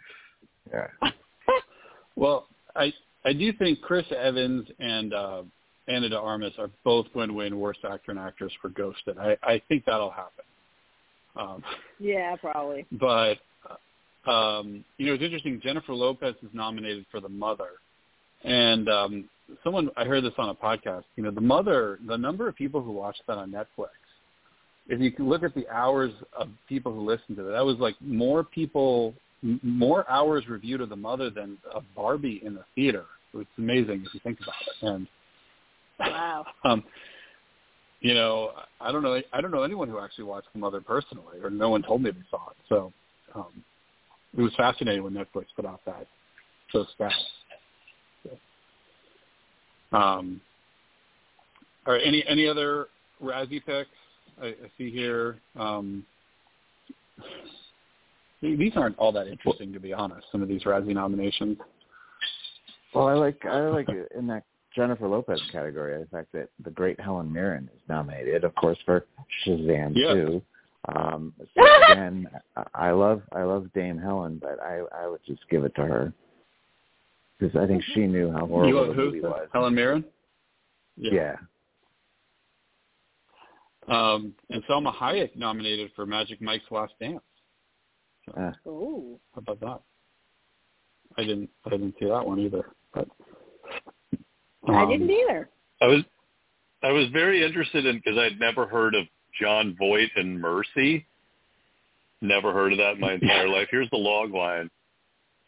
[0.72, 0.88] Yeah.
[2.16, 2.92] Well, I
[3.24, 5.42] I do think Chris Evans and uh,
[5.88, 9.18] Ana de Armas are both going to win Worst Actor and Actress for Ghosted.
[9.18, 10.44] I, I think that'll happen.
[11.36, 11.62] Um,
[11.98, 12.86] Yeah, probably.
[12.92, 13.38] but
[14.26, 15.60] uh, um, you know, it's interesting.
[15.62, 17.70] Jennifer Lopez is nominated for The Mother,
[18.44, 19.28] and um,
[19.62, 21.04] someone I heard this on a podcast.
[21.16, 23.88] You know, The Mother, the number of people who watched that on Netflix.
[24.88, 27.76] If you can look at the hours of people who listened to it, that was
[27.78, 32.64] like more people, m- more hours reviewed of The Mother than of Barbie in the
[32.74, 33.04] theater.
[33.34, 34.86] It's amazing if you think about it.
[34.86, 35.06] And
[36.00, 36.46] Wow.
[36.64, 36.82] um,
[38.00, 39.20] you know, I don't know.
[39.32, 42.10] I don't know anyone who actually watched The Mother personally, or no one told me
[42.10, 42.56] they saw it.
[42.68, 42.92] So
[43.34, 43.62] um,
[44.36, 46.06] it was fascinating when Netflix put out that
[46.72, 47.12] so stat.
[49.90, 50.40] So, um,
[51.86, 52.02] all right.
[52.04, 52.86] Any any other
[53.22, 53.90] Razzie picks?
[54.40, 55.38] I, I see here.
[55.56, 56.04] Um,
[58.42, 60.26] these aren't all that interesting, to be honest.
[60.32, 61.58] Some of these Razzie nominations.
[62.94, 66.98] Well, I like I like in that Jennifer Lopez category the fact that the great
[67.00, 69.06] Helen Mirren is nominated, of course, for
[69.46, 70.14] Shazam Yeah.
[70.14, 70.42] too.
[70.94, 71.62] Um, so
[71.92, 75.74] again, I- I love I love Dame Helen, but I I would just give it
[75.76, 76.12] to her
[77.40, 79.04] because I think she knew how You horrible love the who?
[79.06, 79.48] movie was.
[79.52, 80.04] Helen Mirren.
[80.96, 81.36] Yeah.
[83.88, 87.20] Um, and Salma Hayek nominated for Magic Mike's Last Dance.
[88.36, 89.18] Uh, Ooh.
[89.34, 89.80] How about that?
[91.18, 92.64] I didn't I didn't see that one either.
[92.94, 93.08] But
[94.68, 95.48] I um, didn't either.
[95.80, 96.02] I was
[96.82, 99.06] I was very interested in because I'd never heard of
[99.40, 101.06] Jon Voight and Mercy.
[102.20, 103.68] Never heard of that in my entire life.
[103.70, 104.70] Here's the log line.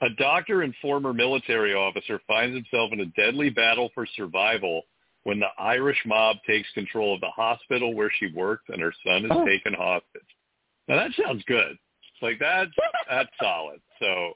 [0.03, 4.83] A doctor and former military officer finds himself in a deadly battle for survival
[5.23, 9.25] when the Irish mob takes control of the hospital where she works and her son
[9.25, 9.47] is Oh.
[9.47, 10.27] taken hostage.
[10.89, 11.79] Now that sounds good.
[12.21, 12.71] Like that's
[13.09, 13.81] that's solid.
[14.01, 14.35] So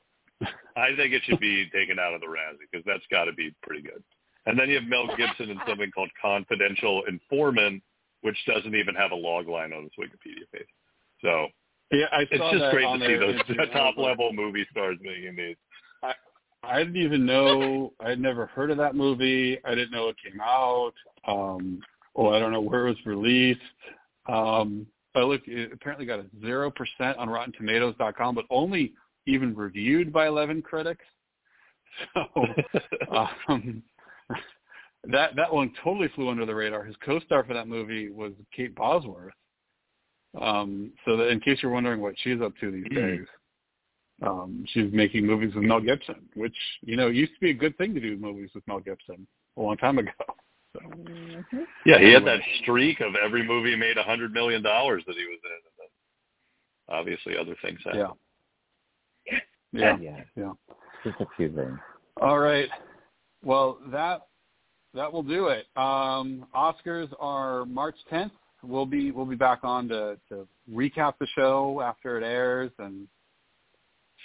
[0.77, 3.53] I think it should be taken out of the Razzie because that's got to be
[3.63, 4.03] pretty good.
[4.47, 7.83] And then you have Mel Gibson in something called Confidential Informant,
[8.23, 10.69] which doesn't even have a log line on its Wikipedia page.
[11.23, 11.49] So
[11.93, 14.99] Yeah, I it's saw just that great on to see those top level movie stars
[15.03, 15.57] making these.
[16.63, 17.93] I didn't even know.
[18.01, 19.59] I had never heard of that movie.
[19.65, 20.93] I didn't know it came out.
[21.27, 21.81] Um,
[22.17, 23.61] oh, I don't know where it was released.
[24.29, 25.49] Um, I looked.
[25.49, 28.95] It apparently got a zero percent on RottenTomatoes.com, but only
[29.27, 31.05] even reviewed by eleven critics.
[32.13, 32.45] So
[33.49, 33.83] um,
[35.05, 36.85] that that one totally flew under the radar.
[36.85, 39.33] His co-star for that movie was Kate Bosworth.
[40.41, 42.95] Um, so that in case you're wondering what she's up to these Mm.
[42.95, 43.27] days,
[44.23, 47.77] um, she's making movies with Mel Gibson, which you know used to be a good
[47.77, 49.27] thing to do movies with Mel Gibson
[49.57, 50.13] a long time ago.
[50.73, 55.03] So hmm yeah, he had that streak of every movie made a hundred million dollars
[55.07, 55.53] that he was in.
[55.53, 58.19] And then obviously, other things happened.
[59.25, 59.39] yeah,
[59.73, 60.53] yeah, yeah, yeah.
[61.03, 61.79] just a few things.
[62.21, 62.69] All right.
[63.43, 64.27] Well, that
[64.93, 65.67] that will do it.
[65.77, 68.33] Um, Oscars are March 10th.
[68.67, 73.07] We'll be we'll be back on to, to recap the show after it airs and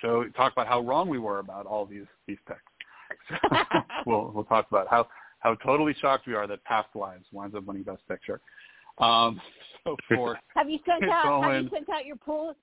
[0.02, 3.42] show talk about how wrong we were about all these these picks.
[4.06, 5.08] we'll we'll talk about how
[5.40, 8.40] how totally shocked we are that Past Lives winds up winning Best Picture.
[9.00, 9.42] Um,
[9.84, 11.44] so for Have you sent It's out?
[11.44, 12.56] Have you sent out your pool?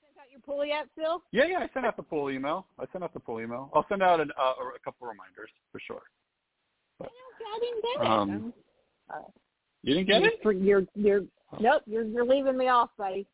[0.00, 1.22] Sent out your pool yet, Phil?
[1.32, 2.66] yeah yeah I sent out the full email.
[2.78, 3.70] I sent out the full email.
[3.74, 6.02] I'll send out an, uh, a couple reminders for sure.
[7.02, 8.10] I didn't get it.
[8.10, 8.52] Um,
[9.10, 9.18] Uh,
[9.84, 10.40] You didn't get it?
[10.42, 11.20] You're, you're, you're
[11.60, 11.82] nope.
[11.84, 13.26] You're, you're leaving me off, buddy.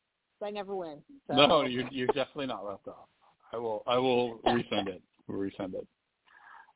[0.42, 0.98] I never win.
[1.28, 1.34] So.
[1.34, 3.08] No, you're you're definitely not left off.
[3.52, 5.02] I will I will resend it.
[5.28, 5.86] We'll resend it.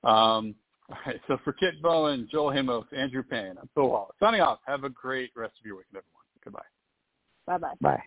[0.04, 0.54] Um,
[0.90, 1.20] all right.
[1.26, 4.14] So for Kit Bowen, Joel Hamos, Andrew Payne, I'm Phil Wallace.
[4.20, 4.60] Signing off.
[4.66, 6.24] Have a great rest of your weekend, everyone.
[6.44, 6.60] Goodbye.
[7.46, 7.74] Bye bye.
[7.80, 8.02] Bye.